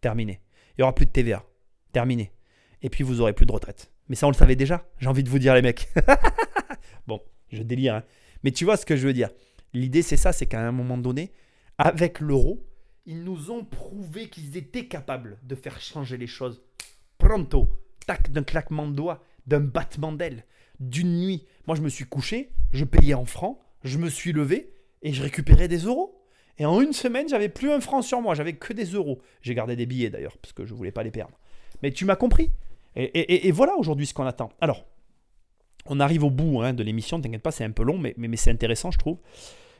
[0.00, 0.40] Terminé.
[0.70, 1.44] Il n'y aura plus de TVA.
[1.92, 2.32] Terminé.
[2.82, 3.90] Et puis vous aurez plus de retraite.
[4.08, 4.86] Mais ça, on le savait déjà.
[4.98, 5.88] J'ai envie de vous dire, les mecs.
[7.06, 7.96] bon, je délire.
[7.96, 8.04] Hein.
[8.44, 9.30] Mais tu vois ce que je veux dire.
[9.72, 11.32] L'idée, c'est ça, c'est qu'à un moment donné,
[11.78, 12.64] avec l'euro,
[13.06, 16.62] ils nous ont prouvé qu'ils étaient capables de faire changer les choses.
[17.18, 17.68] Pronto,
[18.06, 20.44] tac, d'un claquement de doigts, d'un battement d'aile,
[20.80, 21.46] d'une nuit.
[21.66, 24.72] Moi, je me suis couché, je payais en francs, je me suis levé
[25.02, 26.20] et je récupérais des euros.
[26.58, 29.20] Et en une semaine, j'avais plus un franc sur moi, j'avais que des euros.
[29.42, 31.38] J'ai gardé des billets d'ailleurs, parce que je voulais pas les perdre.
[31.82, 32.50] Mais tu m'as compris.
[32.96, 34.52] Et, voilà aujourd'hui ce qu'on attend.
[34.60, 34.86] Alors,
[35.86, 38.36] on arrive au bout hein, de l'émission, t'inquiète pas, c'est un peu long, mais, mais
[38.36, 39.18] c'est intéressant, je trouve.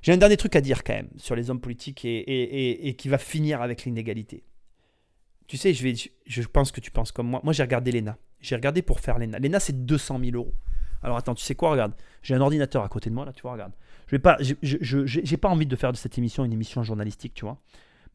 [0.05, 3.17] J'ai un dernier truc à dire quand même sur les hommes politiques et, qui va
[3.17, 4.45] finir avec l'inégalité.
[5.47, 7.41] Tu sais, je, je pense que tu penses comme moi.
[7.43, 8.19] Moi, j'ai regardé l'ENA.
[8.39, 9.39] J'ai regardé pour faire l'ENA.
[9.39, 10.53] L'ENA, c'est 200 000 euros.
[11.03, 13.41] Alors attends, tu sais quoi Regarde, j'ai un ordinateur à côté de moi, là, tu
[13.41, 13.73] vois, regarde.
[14.07, 17.47] Je n'ai pas, j'ai pas envie de faire de cette émission une émission journalistique, tu
[17.47, 17.59] vois.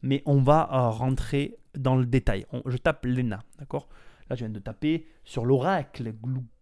[0.02, 2.46] Mais on va euh, rentrer dans le détail.
[2.66, 3.88] je tape l'ENA, d'accord?
[4.28, 6.14] Là, je viens de taper sur l'oracle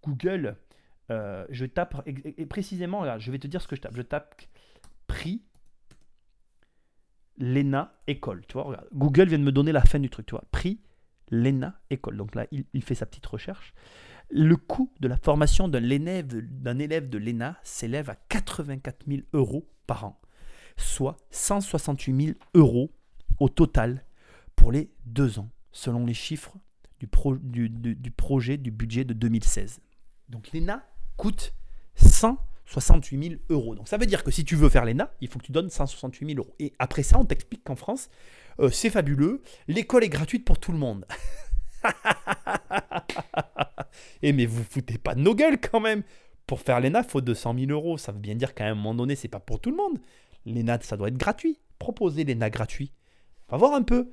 [0.02, 0.56] Google.
[1.10, 3.94] Euh, je tape et, précisément, je vais te dire ce que je tape.
[3.94, 4.34] Je tape
[5.18, 5.42] prix
[7.38, 8.42] l'ENA école.
[8.92, 10.30] Google vient de me donner la fin du truc.
[10.52, 10.80] Prix
[11.30, 12.16] l'ENA école.
[12.16, 13.74] Donc là, il, fait sa petite recherche.
[14.30, 19.68] Le coût de la formation d'un élève, d'un de l'ENA s'élève à 84 000 euros
[19.88, 20.20] par an,
[20.76, 22.92] soit 168 000 euros
[23.40, 24.04] au total
[24.54, 26.56] pour les deux ans, selon les chiffres
[27.00, 29.80] du, projet du budget de 2016.
[30.28, 30.84] Donc l'ENA
[31.16, 31.54] coûte
[32.68, 33.74] 168 000 euros.
[33.74, 35.70] Donc ça veut dire que si tu veux faire l'ENA, il faut que tu donnes
[35.70, 36.54] 168 000 euros.
[36.58, 38.10] Et après ça, on t'explique qu'en France,
[38.60, 41.06] euh, c'est fabuleux, l'école est gratuite pour tout le monde.
[44.22, 46.02] Et mais vous foutez pas de nos gueules quand même.
[46.46, 47.98] Pour faire l'ENA, il faut 200 000 euros.
[47.98, 49.98] Ça veut bien dire qu'à un moment donné, c'est pas pour tout le monde.
[50.44, 51.58] L'ENA, ça doit être gratuit.
[51.78, 52.92] Proposez l'ENA gratuit.
[53.48, 54.10] Va voir un peu.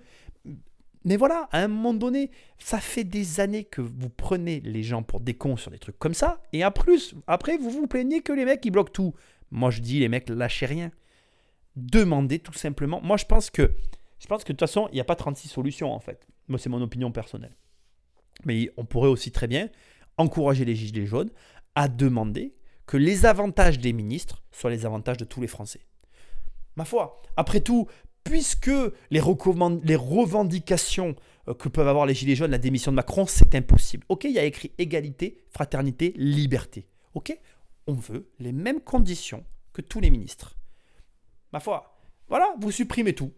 [1.05, 5.03] Mais voilà, à un moment donné, ça fait des années que vous prenez les gens
[5.03, 6.41] pour des cons sur des trucs comme ça.
[6.51, 9.13] Et en plus, après, vous vous plaignez que les mecs, ils bloquent tout.
[9.51, 10.91] Moi, je dis, les mecs, lâchez rien.
[11.75, 13.01] Demandez tout simplement.
[13.01, 13.71] Moi, je pense que,
[14.19, 16.27] je pense que de toute façon, il n'y a pas 36 solutions, en fait.
[16.47, 17.55] Moi, c'est mon opinion personnelle.
[18.43, 19.69] Mais on pourrait aussi très bien
[20.17, 21.29] encourager les gilets jaunes
[21.75, 22.55] à demander
[22.87, 25.81] que les avantages des ministres soient les avantages de tous les Français.
[26.75, 27.87] Ma foi, après tout,
[28.25, 28.71] puisque
[29.11, 31.15] les, revendications
[31.47, 34.05] euh, que peuvent avoir les Gilets jaunes, la démission de Macron, c'est impossible.
[34.25, 36.87] Il y a écrit égalité, fraternité, liberté.
[37.13, 37.37] Ok,
[37.87, 40.57] on veut les mêmes conditions que tous les ministres.
[41.53, 41.97] Ma foi,
[42.27, 43.31] voilà, vous supprimez tout.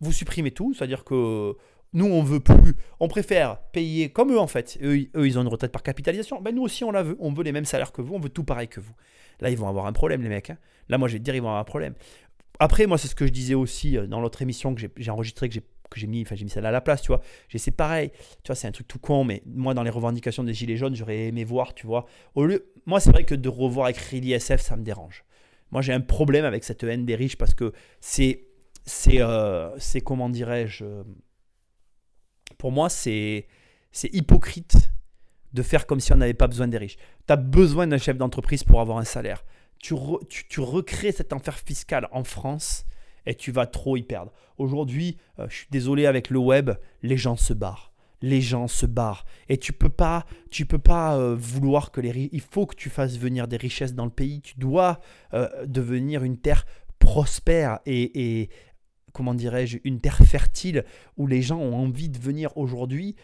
[0.00, 1.54] Vous supprimez tout, c'est-à-dire que
[1.92, 4.78] nous, on veut plus, on préfère payer comme eux en fait.
[4.82, 6.40] Eux, ils ont une retraite par capitalisation.
[6.40, 7.16] Ben, nous aussi, on la veut.
[7.20, 8.94] On veut les mêmes salaires que vous, on veut tout pareil que vous.
[9.40, 10.50] Là, ils vont avoir un problème, les mecs.
[10.50, 10.58] Hein.
[10.88, 11.94] Là, moi, je vais dire, ils vont avoir un problème.
[12.60, 15.48] Après, moi, c'est ce que je disais aussi euh, dans l'autre émission que j'ai enregistré,
[15.48, 15.60] que
[15.96, 17.20] j'ai mis, enfin j'ai mis ça à la place, tu vois.
[17.48, 18.10] J'ai c'est pareil,
[18.44, 20.94] tu vois, c'est un truc tout con, mais moi dans les revendications des gilets jaunes,
[20.94, 22.06] j'aurais aimé voir, tu vois.
[22.36, 25.24] Au lieu, moi c'est vrai que de revoir écrit l'ISF, ça me dérange.
[25.72, 28.46] Moi j'ai un problème avec cette haine des riches parce que c'est,
[28.84, 30.84] c'est, euh, c'est comment dirais-je,
[32.60, 33.46] pour moi, c'est
[34.12, 34.92] hypocrite
[35.54, 36.98] de faire comme si on n'avait pas besoin des riches.
[37.26, 39.44] Tu as besoin d'un chef d'entreprise pour avoir un salaire.
[39.80, 39.94] Tu,
[40.28, 42.84] tu, recrées cet enfer fiscal en France
[43.26, 44.32] et tu vas trop y perdre.
[44.58, 46.70] Aujourd'hui, euh, je suis désolé avec le web,
[47.02, 47.92] les gens se barrent.
[48.22, 52.28] Les gens se barrent et tu peux pas, tu peux pas euh, vouloir que les
[52.32, 54.42] il faut que tu fasses venir des richesses dans le pays.
[54.42, 55.00] Tu dois
[55.32, 56.66] euh, devenir une terre
[56.98, 58.50] prospère et, et,
[59.14, 60.84] comment dirais-je, une terre fertile
[61.16, 63.16] où les gens ont envie de venir aujourd'hui.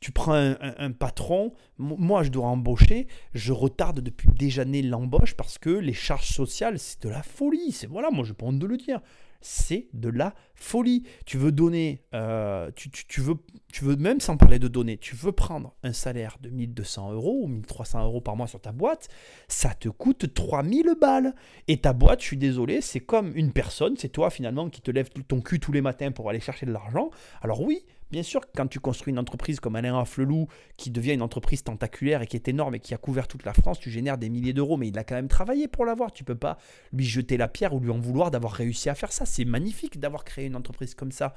[0.00, 5.58] Tu, prends un, patron, moi je dois embaucher, je retarde depuis des années l'embauche parce
[5.58, 7.72] que les charges sociales, c'est de la folie.
[7.72, 9.00] C'est voilà, moi je peux de le dire
[9.44, 11.04] c'est de la folie.
[11.26, 13.34] Tu veux donner, euh, tu, veux,
[13.70, 17.42] tu veux même sans parler de donner, tu veux prendre un salaire de 1200 euros
[17.42, 19.08] ou 1300 euros par mois sur ta boîte,
[19.46, 21.34] ça te coûte 3000 balles.
[21.68, 24.90] Et ta boîte, je suis désolé, c'est comme une personne, c'est toi finalement qui te
[24.90, 27.10] lève ton cul tous les matins pour aller chercher de l'argent.
[27.42, 30.46] Alors oui, Bien sûr, quand tu construis une entreprise comme Alain Afflelou,
[30.76, 33.52] qui devient une entreprise tentaculaire et qui est énorme et qui a couvert toute la
[33.52, 36.12] France, tu génères des milliers d'euros, mais il a quand même travaillé pour l'avoir.
[36.12, 36.58] Tu peux pas
[36.92, 39.26] lui jeter la pierre ou lui en vouloir d'avoir réussi à faire ça.
[39.26, 41.34] C'est magnifique d'avoir créé une entreprise comme ça.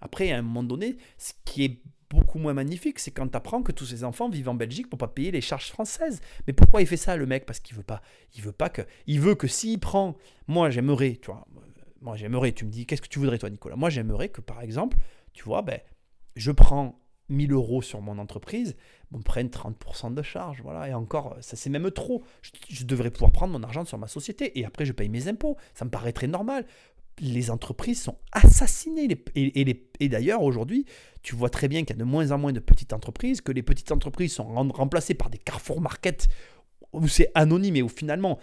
[0.00, 3.62] Après, à un moment donné, ce qui est beaucoup moins magnifique, c'est quand tu apprends
[3.62, 6.20] que tous ces enfants vivent en Belgique pour pas payer les charges françaises.
[6.46, 7.46] Mais pourquoi il fait ça, le mec?
[7.46, 8.02] Parce qu'il veut pas.
[8.34, 8.82] Il veut pas que.
[9.06, 10.16] Il veut que s'il prend.
[10.48, 11.30] Moi, j'aimerais, tu.
[12.00, 12.52] Moi, j'aimerais.
[12.52, 13.76] Tu me dis, qu'est-ce que tu voudrais, toi, Nicolas?
[13.76, 14.96] Moi, j'aimerais que, par exemple,
[15.32, 15.80] tu vois, ben,
[16.40, 18.76] je prends 1000 euros sur mon entreprise,
[19.12, 20.62] on prenne 30% de charge.
[20.62, 20.88] Voilà.
[20.88, 22.24] Et encore, ça c'est même trop.
[22.42, 25.56] Je, devrais pouvoir prendre mon argent sur ma société et après je paye mes impôts.
[25.74, 26.66] Ça me paraît très normal.
[27.20, 29.08] Les entreprises sont assassinées.
[29.34, 30.86] et, et, d'ailleurs, aujourd'hui,
[31.22, 33.52] tu vois très bien qu'il y a de moins en moins de petites entreprises, que
[33.52, 36.28] les petites entreprises sont remplacées par des Carrefour Market
[36.92, 38.38] où c'est anonyme et où finalement,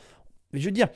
[0.54, 0.88] je veux dire,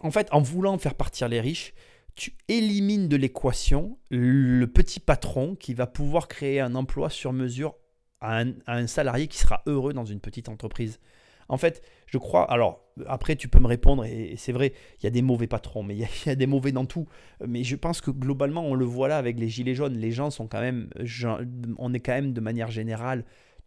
[0.00, 1.72] en fait, en voulant faire partir les riches,
[2.16, 7.76] tu élimines de l'équation le petit patron qui va pouvoir créer un emploi sur mesure
[8.20, 10.98] à un, salarié qui sera heureux dans une petite entreprise.
[11.48, 15.06] En fait, je crois, alors après tu peux me répondre, et, c'est vrai, il y
[15.06, 17.06] a des mauvais patrons, mais il y, a, des mauvais dans tout.
[17.46, 20.30] Mais je pense que globalement, on le voit là avec les gilets jaunes, les gens
[20.30, 20.88] sont quand même,
[21.78, 23.24] on est quand même de manière générale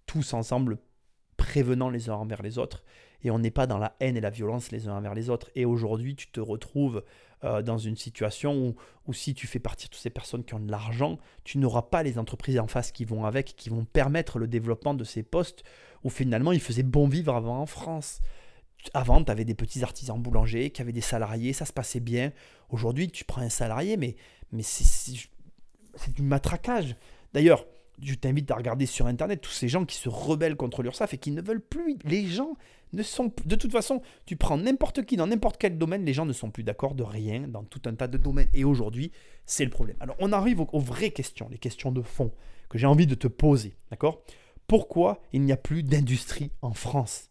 [0.08, 0.80] tous ensemble
[1.38, 2.84] prévenant les uns envers les autres
[3.22, 5.50] et on n'est pas dans la haine et la violence les uns envers les autres.
[5.56, 7.04] Et aujourd'hui, tu te retrouves
[7.44, 8.76] euh, dans une situation
[9.08, 11.84] où, si tu fais partie de toutes ces personnes qui ont de l'argent, tu n'auras
[11.84, 15.24] pas les entreprises en face qui vont avec, qui vont permettre le développement de ces
[15.24, 15.64] postes
[16.04, 18.20] où finalement il faisait bon vivre avant en France.
[18.94, 22.32] Avant, tu avais des petits artisans boulangers qui avaient des salariés, ça se passait bien.
[22.70, 24.16] Aujourd'hui, tu prends un salarié, mais,
[24.52, 25.16] mais c'est
[26.14, 26.96] du matraquage.
[27.34, 27.66] D'ailleurs,
[28.02, 31.18] je t'invite à regarder sur Internet tous ces gens qui se rebellent contre l'URSSAF et
[31.18, 31.98] qui ne veulent plus.
[32.06, 32.56] Les gens
[32.94, 36.26] ne sont de toute façon, tu prends n'importe qui dans n'importe quel domaine, les gens
[36.26, 38.50] ne sont plus d'accord de rien dans tout un tas de domaines.
[38.54, 39.12] Et aujourd'hui,
[39.46, 39.98] c'est le problème.
[40.00, 42.32] Alors, on arrive aux, vraies questions, les questions de fond
[42.70, 43.76] que j'ai envie de te poser.
[43.92, 44.22] D'accord?
[44.68, 47.30] Pourquoi il n'y a plus d'industrie en France?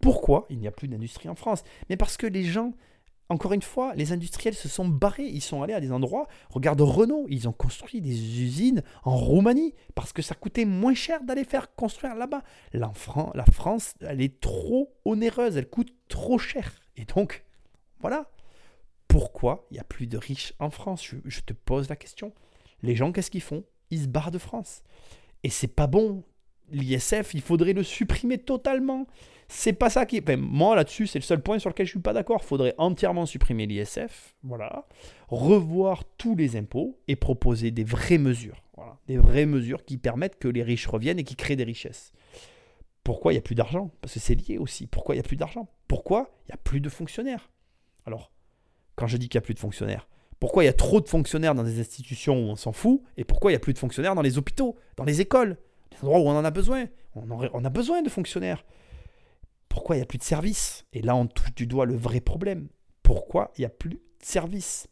[0.00, 1.62] Pourquoi il n'y a plus d'industrie en France?
[1.88, 2.72] Mais parce que les gens
[3.30, 6.26] encore une fois, les industriels se sont barrés, ils sont allés à des endroits.
[6.50, 11.22] Regarde Renault, ils ont construit des usines en Roumanie parce que ça coûtait moins cher
[11.22, 12.42] d'aller faire construire là-bas.
[12.72, 16.72] La, France, elle est trop onéreuse, elle coûte trop cher.
[16.96, 17.44] Et donc,
[18.00, 18.28] voilà.
[19.06, 21.04] Pourquoi il n'y a plus de riches en France?
[21.04, 22.32] Je, je te pose la question.
[22.82, 23.64] Les gens, qu'est-ce qu'ils font?
[23.90, 24.82] Ils se barrent de France.
[25.44, 26.24] Et c'est pas bon.
[26.70, 29.06] L'ISF, il faudrait le supprimer totalement.
[29.48, 30.22] C'est pas ça qui.
[30.38, 32.44] moi, là-dessus, c'est le seul point sur lequel je suis pas d'accord.
[32.44, 34.86] Faudrait entièrement supprimer l'ISF, voilà,
[35.28, 38.62] revoir tous les impôts et proposer des vraies mesures.
[38.76, 42.12] Voilà, des vraies mesures qui permettent que les riches reviennent et qui créent des richesses.
[43.02, 43.90] Pourquoi il n'y a plus d'argent?
[44.00, 44.86] Parce que c'est lié aussi.
[44.86, 45.68] Pourquoi il n'y a plus d'argent?
[45.88, 47.50] Pourquoi il n'y a plus de fonctionnaires?
[48.06, 48.30] Alors,
[48.94, 50.08] quand je dis qu'il n'y a plus de fonctionnaires,
[50.38, 53.24] pourquoi il y a trop de fonctionnaires dans des institutions où on s'en fout Et
[53.24, 55.58] pourquoi il n'y a plus de fonctionnaires dans les hôpitaux, dans les écoles,
[55.92, 58.64] les endroits où on en a besoin on, on a besoin de fonctionnaires.
[59.68, 62.20] Pourquoi il n'y a plus de service Et là, on touche du doigt le vrai
[62.20, 62.68] problème.
[63.02, 64.88] Pourquoi il n'y a plus de service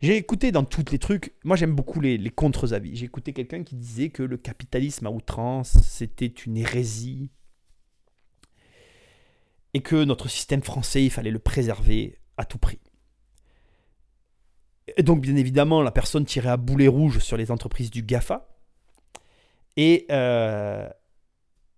[0.00, 2.96] J'ai écouté dans tous les trucs, moi j'aime beaucoup les, les contre-avis.
[2.96, 7.30] J'ai écouté quelqu'un qui disait que le capitalisme à outrance, c'était une hérésie.
[9.74, 12.80] Et que notre système français, il fallait le préserver à tout prix.
[14.96, 18.49] Et donc, bien évidemment, la personne tirait à boulet rouge sur les entreprises du GAFA.
[19.76, 20.88] Et euh,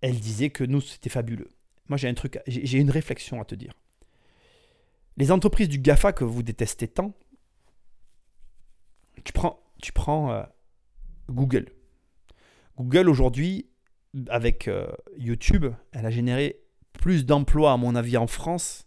[0.01, 1.51] elle disait que nous, c'était fabuleux.
[1.89, 3.75] Moi, j'ai un truc, j'ai une réflexion à te dire.
[5.17, 7.15] Les entreprises du GAFA que vous détestez tant,
[9.25, 10.43] tu prends, tu prends euh,
[11.29, 11.67] Google.
[12.79, 13.69] Google aujourd'hui,
[14.29, 16.61] avec euh, YouTube, elle a généré
[16.93, 18.87] plus d'emplois, à mon avis, en France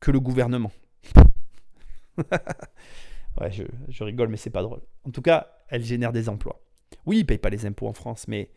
[0.00, 0.72] que le gouvernement.
[3.40, 4.82] ouais, je, je, rigole, mais c'est pas drôle.
[5.04, 6.65] En tout cas, elle génère des emplois.
[7.06, 8.50] Oui, ils ne payent pas les impôts en France, mais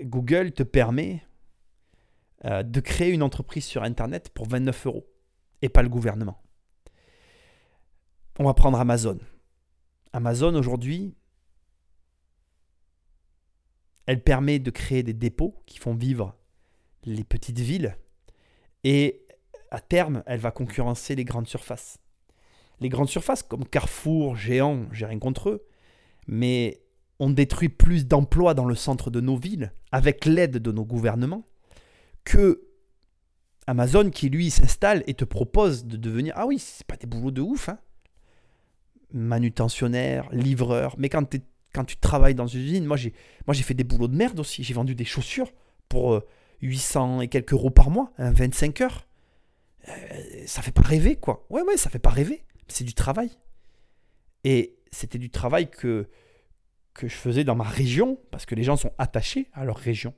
[0.00, 1.22] Google te permet
[2.44, 5.06] euh, de créer une entreprise sur Internet pour 29 euros
[5.62, 6.42] et pas le gouvernement.
[8.38, 9.18] On va prendre Amazon.
[10.12, 11.14] Amazon aujourd'hui,
[14.06, 16.36] elle permet de créer des dépôts qui font vivre
[17.04, 17.96] les petites villes
[18.84, 19.24] et
[19.70, 21.98] à terme, elle va concurrencer les grandes surfaces.
[22.80, 25.66] Les grandes surfaces comme Carrefour, Géant, j'ai rien contre eux,
[26.26, 26.82] mais
[27.22, 31.46] on détruit plus d'emplois dans le centre de nos villes avec l'aide de nos gouvernements
[32.24, 32.64] que
[33.68, 37.30] Amazon qui lui s'installe et te propose de devenir ah oui c'est pas des boulots
[37.30, 37.78] de ouf hein.
[39.12, 40.96] manutentionnaire livreur.
[40.98, 41.24] Mais quand,
[41.86, 43.12] tu travailles dans une usine moi j'ai
[43.46, 44.64] moi j'ai fait des boulots de merde aussi.
[44.64, 45.52] J'ai vendu des chaussures
[45.88, 46.22] pour
[46.60, 49.06] 800 euh, et quelques euros par mois 25 hein, heures.
[49.88, 49.92] Euh,
[50.46, 51.46] ça fait pas rêver quoi.
[51.50, 52.42] Ouais ouais ça fait pas rêver.
[52.66, 53.30] C'est du travail.
[54.42, 56.08] Et c'était du travail que
[56.94, 60.14] que je faisais dans ma région parce que les gens sont attachés à leur région.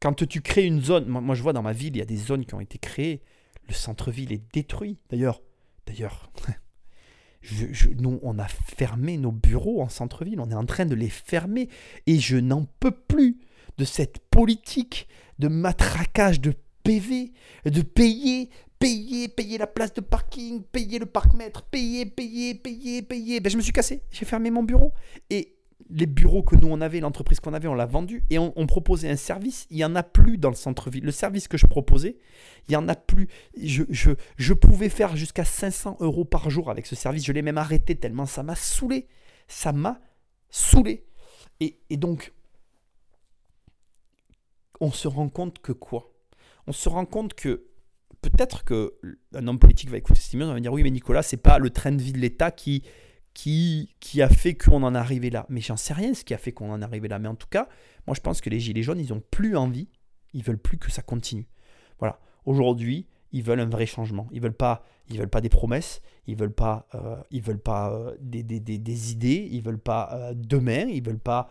[0.00, 2.16] Quand tu crées une zone, moi, je vois dans ma ville, il y a des
[2.16, 3.22] zones qui ont été créées,
[3.66, 4.98] le centre-ville est détruit.
[5.08, 5.40] D'ailleurs,
[5.86, 6.30] d'ailleurs,
[7.98, 11.70] nous, on a fermé nos bureaux en centre-ville, on est en train de les fermer.
[12.06, 13.38] Et je n'en peux plus
[13.78, 15.08] de cette politique
[15.38, 16.54] de matraquage de
[16.84, 17.32] PV,
[17.64, 18.50] de payer,
[18.84, 23.40] payer, payer la place de parking, payer le parc-mètre, payer, payer, payer, payer.
[23.40, 24.92] Ben, je me suis cassé, j'ai fermé mon bureau
[25.30, 25.56] et
[25.88, 29.08] les bureaux que nous on avait, l'entreprise qu'on avait, on l'a vendu et on, proposait
[29.08, 29.66] un service.
[29.70, 31.02] Il n'y en a plus dans le centre-ville.
[31.02, 32.18] Le service que je proposais,
[32.68, 33.28] il n'y en a plus.
[33.56, 33.84] Je,
[34.36, 37.24] je, pouvais faire jusqu'à 500 euros par jour avec ce service.
[37.24, 39.08] Je l'ai même arrêté tellement ça m'a saoulé.
[39.48, 39.98] Ça m'a
[40.50, 41.06] saoulé.
[41.60, 42.34] Et, et donc,
[44.80, 46.12] on se rend compte que quoi?
[46.66, 47.64] On se rend compte que
[48.30, 51.58] peut-être qu'un homme politique va écouter émission et va dire oui mais Nicolas, c'est pas
[51.58, 52.82] le train de vie de l'État qui
[53.34, 55.44] qui, qui a fait qu'on en est arrivé là.
[55.48, 57.18] Mais j'en sais rien ce qui a fait qu'on en est arrivé là.
[57.18, 57.68] Mais en tout cas,
[58.06, 59.88] moi je pense que les Gilets jaunes, ils n'ont plus envie,
[60.32, 61.48] ils veulent plus que ça continue.
[61.98, 62.18] Voilà.
[62.46, 64.28] Aujourd'hui, ils veulent un vrai changement.
[64.30, 67.92] Ils veulent pas, ils veulent pas des promesses, ils veulent pas, euh, ils veulent pas
[67.92, 71.50] euh, des, des, des, des, idées, ils veulent pas euh, demain, ils veulent pas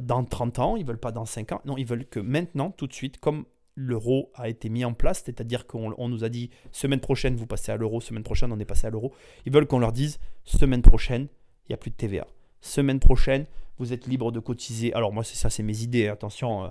[0.00, 1.62] dans 30 ans, ils veulent pas dans 5 ans.
[1.64, 3.46] Non, ils veulent que maintenant, tout de suite, comme
[3.76, 7.70] l'euro a été mis en place, c'est-à-dire qu'on nous a dit semaine prochaine vous passez
[7.70, 9.12] à l'euro, semaine prochaine on est passé à l'euro.
[9.44, 11.28] Ils veulent qu'on leur dise semaine prochaine
[11.68, 12.26] il n'y a plus de TVA.
[12.60, 13.46] Semaine prochaine
[13.78, 14.92] vous êtes libre de cotiser.
[14.94, 16.08] Alors moi c'est ça, c'est mes idées.
[16.08, 16.68] Attention, euh,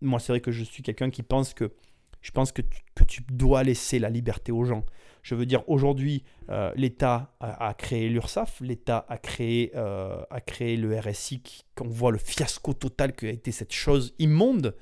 [0.00, 1.72] moi c'est vrai que je suis quelqu'un qui pense que
[2.20, 4.84] je pense que tu, que tu, dois laisser la liberté aux gens.
[5.22, 10.76] Je veux dire, aujourd'hui, euh, l'État a, créé l'URSSAF, l'État a, créé, euh, a créé
[10.76, 11.42] le RSI,
[11.74, 14.74] qu'on voit le fiasco total qu'a été cette chose immonde.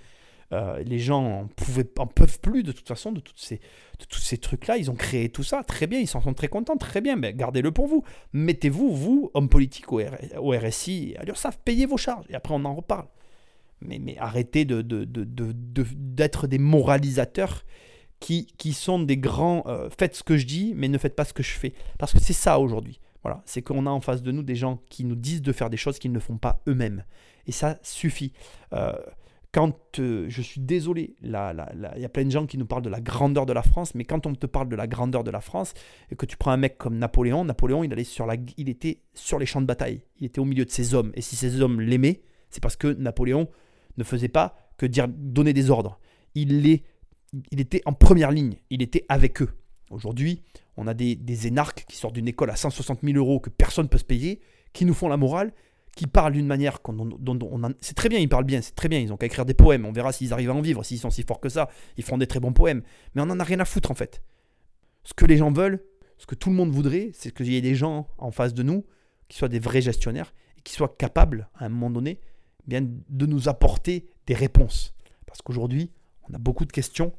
[0.53, 1.49] Euh, les gens
[1.97, 4.77] en, peuvent plus de toute façon de, tous ces trucs-là.
[4.77, 7.33] Ils ont créé tout ça, très bien, ils s'en sont très contents, très bien, mais
[7.33, 8.05] gardez-le pour vous.
[8.33, 10.01] Mettez-vous, vous, homme politique au,
[10.51, 13.07] RSI, à l'URSSAF, payez vos charges, et après on en reparle.
[13.81, 17.65] mais, arrêtez d'être de, de, de, des moralisateurs
[18.21, 21.25] qui, qui, sont des grands euh, faites ce que je dis, mais ne faites pas
[21.25, 21.73] ce que je fais.
[21.99, 23.01] Parce que c'est ça aujourd'hui.
[23.23, 25.71] Voilà, c'est qu'on a en face de nous des gens qui nous disent de faire
[25.71, 27.05] des choses qu'ils ne font pas eux-mêmes.
[27.47, 28.33] Et ça suffit.
[28.73, 28.93] Euh,
[29.53, 31.35] quand euh, je suis désolé, il y
[32.05, 34.27] a plein de gens qui nous parlent de la grandeur de la France, mais quand
[34.27, 35.75] on te parle de la grandeur de la France
[36.11, 39.03] et que tu prends un mec comme Napoléon, Napoléon, il, allait sur la, il était
[39.13, 41.13] sur les champs de bataille, il était au milieu de ses hommes.
[41.15, 43.47] Et si ces hommes l'aimaient, c'est parce que Napoléon
[43.99, 46.01] ne faisait pas que dire, donner des ordres.
[46.35, 46.81] Il,
[47.51, 49.51] il était en première ligne, il était avec eux.
[49.91, 50.43] Aujourd'hui,
[50.79, 53.85] on a des, des énarques qui sortent d'une école à 160 000 euros que personne
[53.85, 54.41] ne peut se payer,
[54.73, 55.53] qui nous font la morale
[55.97, 58.99] qui parlent d'une manière dont, on c'est très bien, ils parlent bien, c'est très bien,
[58.99, 61.11] ils ont qu'à écrire des poèmes, on verra s'ils arrivent à en vivre, s'ils sont
[61.11, 62.83] si forts que ça, ils feront des très bons poèmes,
[63.15, 64.23] mais on n'en a rien à foutre en fait.
[65.05, 65.85] Ce que les gens veulent,
[66.19, 68.63] ce que tout le monde voudrait, c'est qu'il y ait des gens en face de
[68.63, 68.87] nous
[69.29, 72.21] qui soient des vrais gestionnaires et qui soient capables, à un moment donné,
[72.67, 74.95] bien, de nous apporter des réponses.
[75.27, 75.91] Parce qu'aujourd'hui,
[76.29, 77.13] on a beaucoup de questions,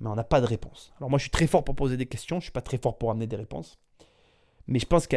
[0.00, 0.92] mais on n'a pas de réponses.
[0.98, 2.78] Alors moi, je suis très fort pour poser des questions, je ne suis pas très
[2.78, 3.78] fort pour amener des réponses,
[4.66, 5.16] mais je pense que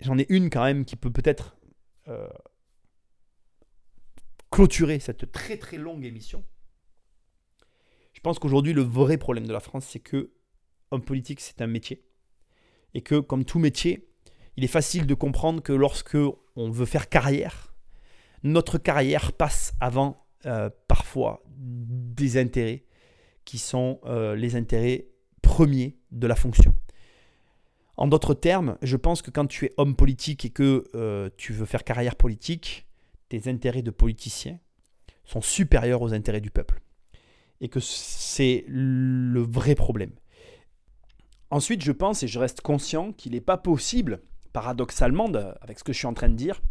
[0.00, 1.56] j'en ai une quand même qui peut peut-être
[2.08, 2.28] euh,
[4.50, 6.44] clôturer cette très très longue émission,
[8.12, 10.32] je pense qu'aujourd'hui le vrai problème de la France, c'est que
[10.90, 12.04] homme politique c'est un métier
[12.94, 14.08] et que comme tout métier,
[14.56, 16.16] il est facile de comprendre que lorsque
[16.56, 17.72] on veut faire carrière,
[18.42, 22.84] notre carrière passe avant euh, parfois des intérêts
[23.44, 25.08] qui sont euh, les intérêts
[25.42, 26.74] premiers de la fonction.
[28.00, 31.52] En d'autres termes, je pense que quand tu es homme politique et que euh, tu
[31.52, 32.86] veux faire carrière politique,
[33.28, 34.58] tes intérêts de politicien
[35.24, 36.80] sont supérieurs aux intérêts du peuple.
[37.60, 40.12] Et que c'est le vrai problème.
[41.50, 44.22] Ensuite, je pense et je reste conscient qu'il n'est pas possible,
[44.54, 45.30] paradoxalement,
[45.60, 46.62] avec ce que je suis en train de dire,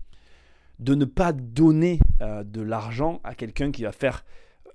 [0.80, 4.26] de ne pas donner euh, de l'argent à quelqu'un qui va faire,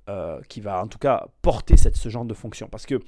[0.08, 2.68] euh, qui va en tout cas porter cette, ce genre de fonction.
[2.68, 3.00] Parce que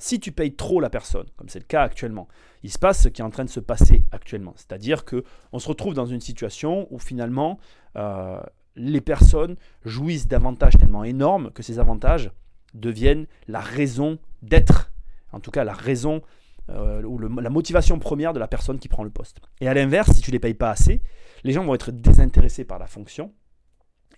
[0.00, 2.26] si tu payes trop la personne, comme c'est le cas actuellement,
[2.62, 4.54] il se passe ce qui est en train de se passer actuellement.
[4.56, 7.58] C'est-à-dire que on se retrouve dans une situation où finalement
[7.96, 8.40] euh,
[8.76, 12.30] les personnes jouissent d'avantages tellement énormes que ces avantages
[12.72, 14.90] deviennent la raison d'être,
[15.32, 16.22] en tout cas la raison
[16.70, 19.40] euh, ou la motivation première de la personne qui prend le poste.
[19.60, 21.02] Et à l'inverse, si tu ne les payes pas assez,
[21.44, 23.34] les gens vont être désintéressés par la fonction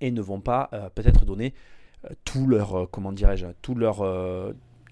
[0.01, 1.55] et ne vont pas euh, peut-être donner
[2.25, 4.03] tout leur, comment dirais-je, tout leur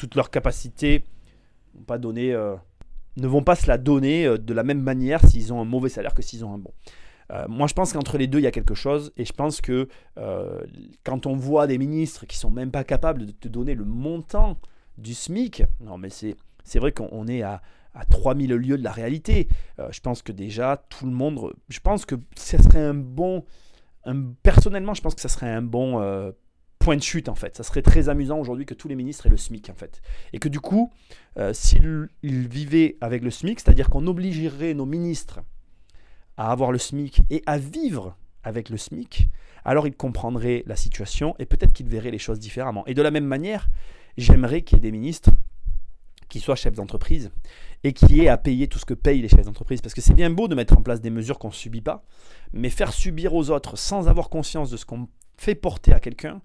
[0.00, 1.04] toutes leurs capacités
[1.86, 2.56] pas donné, euh,
[3.18, 5.90] ne vont pas se la donner euh, de la même manière s'ils ont un mauvais
[5.90, 6.72] salaire que s'ils ont un bon.
[7.30, 9.12] Euh, moi, je pense qu'entre les deux, il y a quelque chose.
[9.18, 9.88] Et je pense que
[11.04, 14.58] quand on voit des ministres qui sont même pas capables de te donner le montant
[14.96, 16.34] du SMIC, non, mais c'est,
[16.64, 17.60] c'est vrai qu'on est à,
[17.94, 19.48] à 3000 lieues de la réalité.
[19.90, 21.52] je pense que déjà, tout le monde.
[21.68, 23.44] Je pense que ça serait un bon.
[24.42, 26.32] personnellement, je pense que ça serait un bon
[26.80, 27.56] point de chute en fait.
[27.56, 30.02] Ça serait très amusant aujourd'hui que tous les ministres aient le SMIC en fait.
[30.32, 30.90] Et que du coup,
[31.38, 35.40] euh, s'ils vivaient avec le SMIC, c'est-à-dire qu'on obligerait nos ministres
[36.36, 39.28] à avoir le SMIC et à vivre avec le SMIC,
[39.64, 42.84] alors ils comprendraient la situation et peut-être qu'ils verraient les choses différemment.
[42.86, 43.68] Et de la même manière,
[44.16, 45.30] j'aimerais qu'il y ait des ministres
[46.30, 47.30] qui soient chefs d'entreprise
[47.84, 49.82] et qui aient à payer tout ce que payent les chefs d'entreprise.
[49.82, 52.04] Parce que c'est bien beau de mettre en place des mesures qu'on ne subit pas,
[52.54, 56.40] mais faire subir aux autres sans avoir conscience de ce qu'on fait porter à quelqu'un,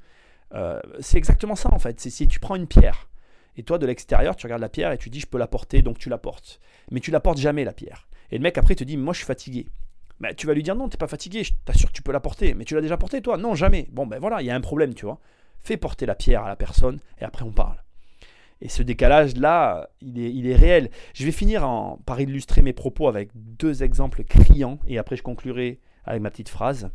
[0.53, 1.99] euh, c'est exactement ça en fait.
[1.99, 3.09] C'est si tu prends une pierre
[3.57, 5.81] et toi de l'extérieur, tu regardes la pierre et tu dis je peux la porter,
[5.81, 6.59] donc tu la portes.
[6.91, 8.07] Mais tu la portes jamais la pierre.
[8.31, 9.67] Et le mec après te dit moi je suis fatigué.
[10.19, 12.19] Mais tu vas lui dire non, t'es pas fatigué, je t'assure que tu peux la
[12.19, 12.53] porter.
[12.53, 13.37] Mais tu l'as déjà portée toi?
[13.37, 13.87] Non, jamais.
[13.91, 15.19] Bon ben voilà, il y a un problème, tu vois.
[15.63, 17.81] Fais porter la pierre à la personne et après on parle.
[18.61, 20.89] Et ce décalage-là, il est, il est, réel.
[21.13, 21.67] Je vais finir
[22.05, 26.49] par illustrer mes propos avec deux exemples criants et après je conclurai avec ma petite
[26.49, 26.89] phrase.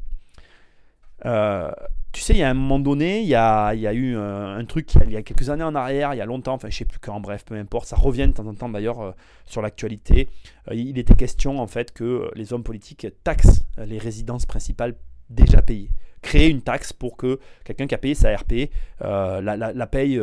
[1.27, 1.71] Euh,
[2.12, 5.12] tu sais, il y a un moment donné, il y a, eu un, truc il
[5.12, 7.21] y a quelques années en arrière, il y a longtemps, enfin je sais plus quand,
[7.21, 9.12] bref, peu importe, ça revient de temps en temps d'ailleurs euh,
[9.47, 10.29] sur l'actualité.
[10.68, 14.97] Euh, il était question en fait que les hommes politiques taxent les résidences principales
[15.29, 15.91] déjà payées.
[16.21, 20.21] Créer une taxe pour que quelqu'un qui a payé sa RP la, paye,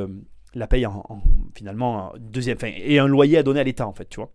[0.53, 1.23] la paye en,
[1.55, 4.31] finalement deuxième, fin, et un loyer à donner à l'État en fait, tu vois.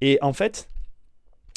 [0.00, 0.68] Et en fait,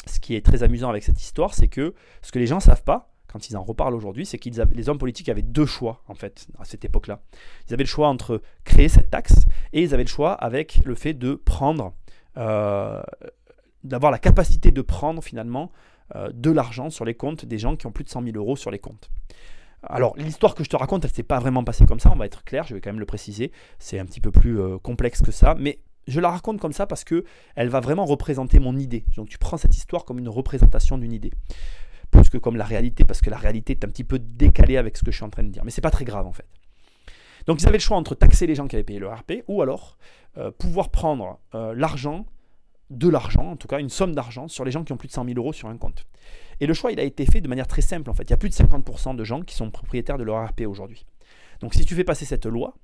[0.06, 2.82] ce qui est très amusant avec cette histoire, c'est que ce que les gens savent
[2.82, 6.14] pas, quand ils en reparlent aujourd'hui, c'est que les hommes politiques avaient deux choix, en
[6.14, 7.22] fait, à cette époque-là.
[7.66, 10.94] Ils avaient le choix entre créer cette taxe et ils avaient le choix avec le
[10.94, 11.94] fait de prendre,
[12.36, 13.02] euh,
[13.84, 15.72] d'avoir la capacité de prendre finalement
[16.14, 18.56] euh, de l'argent sur les comptes des gens qui ont plus de 100 000 euros
[18.56, 19.10] sur les comptes.
[19.82, 22.16] Alors, l'histoire que je te raconte, elle ne s'est pas vraiment passée comme ça, on
[22.16, 23.50] va être clair, je vais quand même le préciser.
[23.78, 26.86] C'est un petit peu plus euh, complexe que ça, mais je la raconte comme ça
[26.86, 27.24] parce que
[27.56, 29.04] elle va vraiment représenter mon idée.
[29.16, 31.32] Donc, tu prends cette histoire comme une représentation d'une idée.
[32.12, 34.96] Plus que comme la réalité, parce que la réalité est un petit peu décalée avec
[34.96, 35.64] ce que je suis en train de dire.
[35.64, 36.46] Mais c'est pas très grave en fait.
[37.46, 39.62] Donc ils avaient le choix entre taxer les gens qui avaient payé le RP ou
[39.62, 39.98] alors
[40.38, 42.26] euh, pouvoir prendre euh, l'argent,
[42.90, 45.12] de l'argent, en tout cas une somme d'argent, sur les gens qui ont plus de
[45.12, 46.06] 100 000 euros sur un compte.
[46.60, 48.24] Et le choix, il a été fait de manière très simple en fait.
[48.24, 51.04] Il y a plus de 50% de gens qui sont propriétaires de leur RP aujourd'hui.
[51.60, 52.74] Donc si tu fais passer cette loi,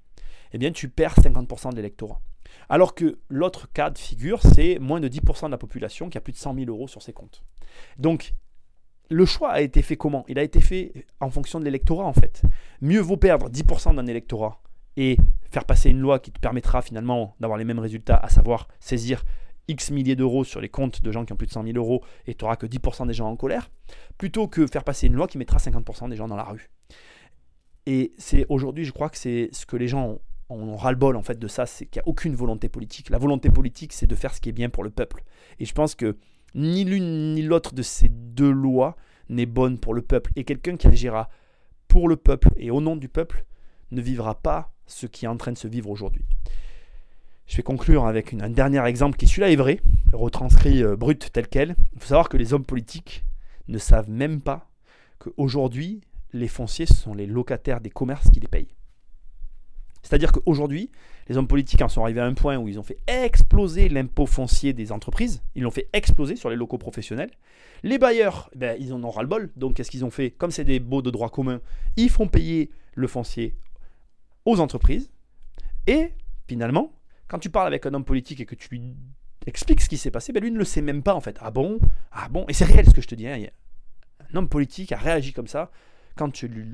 [0.52, 2.20] eh bien tu perds 50% de l'électorat.
[2.68, 6.20] Alors que l'autre cas de figure, c'est moins de 10% de la population qui a
[6.20, 7.44] plus de 100 000 euros sur ses comptes.
[7.98, 8.34] Donc
[9.10, 10.24] le choix a été fait comment?
[10.28, 12.42] Il a été fait en fonction de l'électorat en fait.
[12.80, 14.60] Mieux vaut perdre 10% d'un électorat
[14.96, 15.16] et
[15.50, 19.24] faire passer une loi qui te permettra finalement d'avoir les mêmes résultats, à savoir saisir
[19.68, 22.02] X milliers d'euros sur les comptes de gens qui ont plus de 100 000 euros
[22.26, 23.70] et tu n'auras que 10% des gens en colère,
[24.16, 26.70] plutôt que faire passer une loi qui mettra 50% des gens dans la rue.
[27.86, 30.18] Et c'est aujourd'hui, je crois que c'est ce que les gens
[30.50, 33.10] ont, ont ras-le-bol en fait de ça, c'est qu'il n'y a aucune volonté politique.
[33.10, 35.22] La volonté politique, c'est de faire ce qui est bien pour le peuple.
[35.58, 36.16] Et je pense que
[36.54, 38.96] ni l'une ni l'autre de ces deux lois
[39.28, 40.32] n'est bonne pour le peuple.
[40.36, 41.28] Et quelqu'un qui agira
[41.86, 43.44] pour le peuple et au nom du peuple
[43.90, 46.24] ne vivra pas ce qui est en train de se vivre aujourd'hui.
[47.46, 49.80] Je vais conclure avec un dernier exemple qui, celui-là, est vrai,
[50.12, 51.76] retranscrit euh, brut tel quel.
[51.94, 53.24] Il faut savoir que les hommes politiques
[53.68, 54.68] ne savent même pas
[55.18, 58.74] qu'aujourd'hui, les fonciers sont les locataires des commerces qui les payent.
[60.08, 60.90] C'est-à-dire qu'aujourd'hui,
[61.28, 64.24] les hommes politiques en sont arrivés à un point où ils ont fait exploser l'impôt
[64.24, 65.42] foncier des entreprises.
[65.54, 67.30] Ils l'ont fait exploser sur les locaux professionnels.
[67.82, 69.50] Les bailleurs, ben, ils en ont ras-le-bol.
[69.56, 70.30] Donc, qu'est-ce qu'ils ont fait?
[70.30, 71.60] Comme c'est des baux de droit commun,
[71.98, 73.54] ils font payer le foncier
[74.46, 75.10] aux entreprises.
[75.86, 76.12] Et
[76.48, 76.94] finalement,
[77.26, 78.96] quand tu parles avec un homme politique et que tu lui
[79.46, 81.36] expliques ce qui s'est passé, ben lui ne le sait même pas en fait.
[81.42, 81.78] Ah bon?
[82.12, 82.46] Ah bon?
[82.48, 83.28] Et c'est réel ce que je te dis.
[83.28, 83.44] Hein.
[84.32, 85.70] Un homme politique a réagi comme ça
[86.18, 86.32] quand,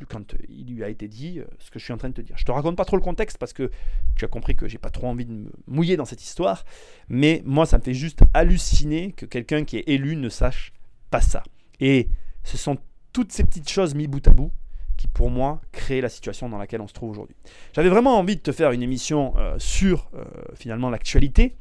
[0.09, 2.21] quand, il lui a été dit euh, ce que je suis en train de te
[2.23, 2.35] dire.
[2.39, 3.71] Je te raconte pas trop le contexte parce que
[4.17, 6.65] tu as compris que j'ai pas trop envie de me mouiller dans cette histoire,
[7.09, 10.73] mais moi ça me fait juste halluciner que quelqu'un qui est élu ne sache
[11.11, 11.43] pas ça.
[11.79, 12.09] Et
[12.43, 12.79] ce sont
[13.13, 14.51] toutes ces petites choses mis bout à bout
[14.97, 17.37] qui pour moi créent la situation dans laquelle on se trouve aujourd'hui.
[17.75, 20.25] J'avais vraiment envie de te faire une émission euh, sur euh,
[20.55, 21.57] finalement l'actualité.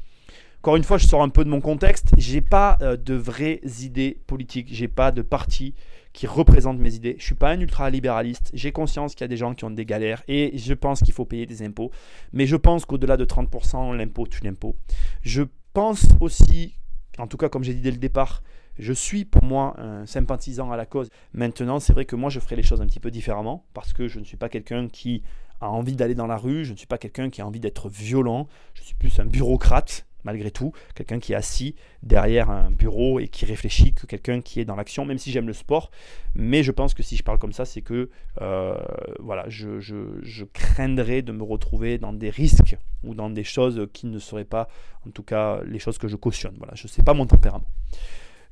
[0.60, 2.14] Encore une fois, je sors un peu de mon contexte.
[2.18, 4.70] J'ai pas de vraies idées politiques.
[4.72, 5.74] J'ai pas de parti
[6.14, 7.16] qui représente mes idées.
[7.18, 8.52] Je suis pas un ultra-libéraliste.
[8.54, 11.14] J'ai conscience qu'il y a des gens qui ont des galères et je pense qu'il
[11.14, 11.92] faut payer des impôts.
[12.32, 14.76] Mais je pense qu'au-delà de 30%, l'impôt tue l'impôt.
[15.22, 15.44] Je
[15.74, 16.78] pense aussi,
[17.18, 18.44] en tout cas comme j'ai dit dès le départ,
[18.78, 21.10] je suis pour moi un sympathisant à la cause.
[21.34, 24.08] Maintenant, c'est vrai que moi je ferai les choses un petit peu différemment parce que
[24.08, 25.24] je ne suis pas quelqu'un qui
[25.62, 27.90] a envie d'aller dans la rue, je ne suis pas quelqu'un qui a envie d'être
[27.90, 33.20] violent, je suis plus un bureaucrate malgré tout, quelqu'un qui est assis derrière un bureau
[33.20, 35.92] et qui réfléchit que quelqu'un qui est dans l'action, même si j'aime le sport.
[36.36, 38.10] Mais je pense que si je parle comme ça, c'est que
[38.42, 38.78] euh,
[39.20, 44.08] voilà, je, je, craindrais de me retrouver dans des risques ou dans des choses qui
[44.08, 44.68] ne seraient pas,
[45.08, 46.56] en tout cas, les choses que je cautionne.
[46.58, 47.68] Voilà, je ne sais pas mon tempérament.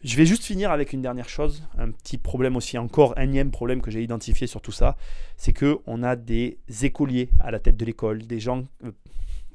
[0.03, 3.82] Je vais juste finir avec une dernière chose, un petit problème aussi, encore énième problème
[3.82, 4.97] que j'ai identifié sur tout ça,
[5.38, 8.91] c'est que on a des écoliers à la tête de l'école, des gens, euh,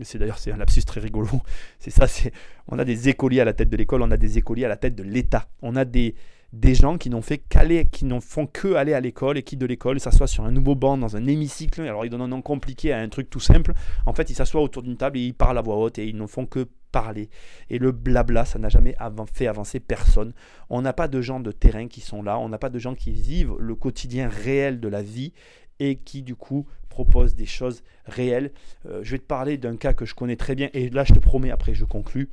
[0.04, 1.28] c'est d'ailleurs c'est un lapsus très rigolo.
[1.78, 2.32] C'est ça, c'est
[2.68, 4.76] on a des écoliers à la tête de l'école, on a des écoliers à la
[4.76, 5.48] tête de l'État.
[5.62, 6.14] On a des
[6.52, 9.56] des gens qui n'ont fait qu'aller, qui n'en font que aller à l'école et qui
[9.56, 11.82] de l'école s'assoient sur un nouveau banc dans un hémicycle.
[11.82, 13.72] Alors ils donnent un nom compliqué à un truc tout simple.
[14.06, 16.16] En fait, ils s'assoient autour d'une table et ils parlent à voix haute et ils
[16.16, 17.28] ne font que parler.
[17.68, 18.96] Et le blabla, ça n'a jamais
[19.32, 20.32] fait avancer personne.
[20.70, 22.38] On n'a pas de gens de terrain qui sont là.
[22.38, 25.32] On n'a pas de gens qui vivent le quotidien réel de la vie
[25.80, 28.52] et qui du coup propose des choses réelles.
[28.86, 31.12] Euh, je vais te parler d'un cas que je connais très bien et là je
[31.12, 32.30] te promets après je conclus.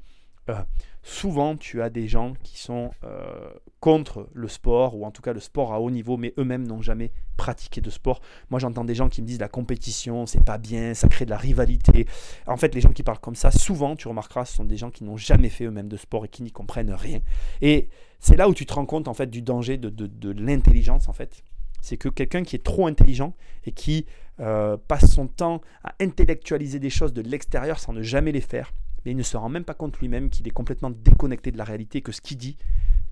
[0.50, 0.56] Euh,
[1.04, 5.32] souvent tu as des gens qui sont euh, contre le sport ou en tout cas
[5.32, 8.22] le sport à haut niveau mais eux-mêmes n'ont jamais pratiqué de sport.
[8.50, 11.30] Moi j'entends des gens qui me disent la compétition c'est pas bien, ça crée de
[11.30, 12.08] la rivalité.
[12.48, 14.92] En fait les gens qui parlent comme ça souvent tu remarqueras ce sont des gens
[14.92, 17.20] qui n'ont jamais fait eux-mêmes de sport et qui n'y comprennent rien.
[17.62, 17.90] Et
[18.20, 21.10] c'est là où tu te rends compte en fait du danger de, de, de l'intelligence
[21.10, 21.44] en fait
[21.84, 24.06] c'est que quelqu'un qui est trop intelligent et qui
[24.40, 28.74] euh, passe son temps à intellectualiser des choses de l'extérieur sans ne jamais les faire,
[29.06, 31.66] mais il ne se rend même pas compte lui-même qu'il est complètement déconnecté de la
[31.66, 32.58] réalité, que ce qu'il dit,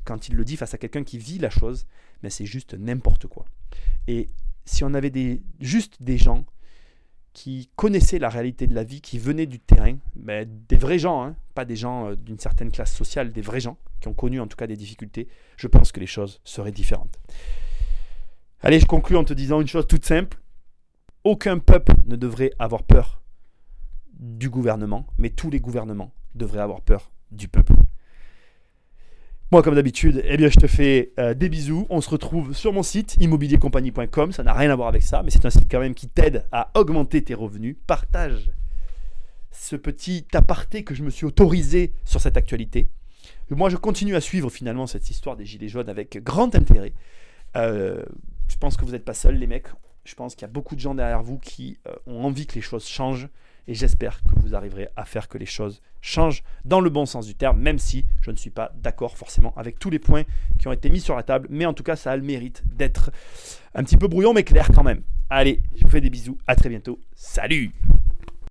[0.05, 1.85] quand il le dit face à quelqu'un qui vit la chose,
[2.23, 3.45] mais c'est juste n'importe quoi.
[4.07, 4.29] Et
[4.63, 6.45] si on avait des, juste des gens
[7.33, 11.23] qui connaissaient la réalité de la vie, qui venaient du terrain, mais des vrais gens,
[11.23, 14.39] hein, pas des gens euh, d'une certaine classe sociale, des vrais gens qui ont connu
[14.39, 17.19] en tout cas des difficultés, je pense que les choses seraient différentes.
[18.63, 20.37] Allez, je conclue en te disant une chose toute simple.
[21.23, 23.21] Aucun peuple ne devrait avoir peur
[24.19, 27.73] du gouvernement, mais tous les gouvernements devraient avoir peur du peuple.
[29.51, 31.87] Moi, comme d'habitude, eh bien, je te fais euh, des bisous.
[31.89, 34.31] On se retrouve sur mon site immobiliercompagnie.com.
[34.31, 36.45] Ça n'a rien à voir avec ça, mais c'est un site quand même qui t'aide
[36.51, 37.75] à augmenter tes revenus.
[37.87, 38.51] Partage
[39.51, 42.87] ce petit aparté que je me suis autorisé sur cette actualité.
[43.49, 46.93] Moi, je continue à suivre finalement cette histoire des Gilets jaunes avec grand intérêt.
[47.57, 48.05] Euh,
[48.51, 49.67] je pense que vous n'êtes pas seuls, les mecs.
[50.03, 52.55] Je pense qu'il y a beaucoup de gens derrière vous qui euh, ont envie que
[52.55, 53.29] les choses changent.
[53.67, 57.27] Et j'espère que vous arriverez à faire que les choses changent dans le bon sens
[57.27, 60.23] du terme, même si je ne suis pas d'accord forcément avec tous les points
[60.59, 61.47] qui ont été mis sur la table.
[61.49, 63.11] Mais en tout cas, ça a le mérite d'être
[63.73, 65.03] un petit peu brouillon, mais clair quand même.
[65.29, 66.37] Allez, je vous fais des bisous.
[66.47, 66.99] À très bientôt.
[67.15, 67.71] Salut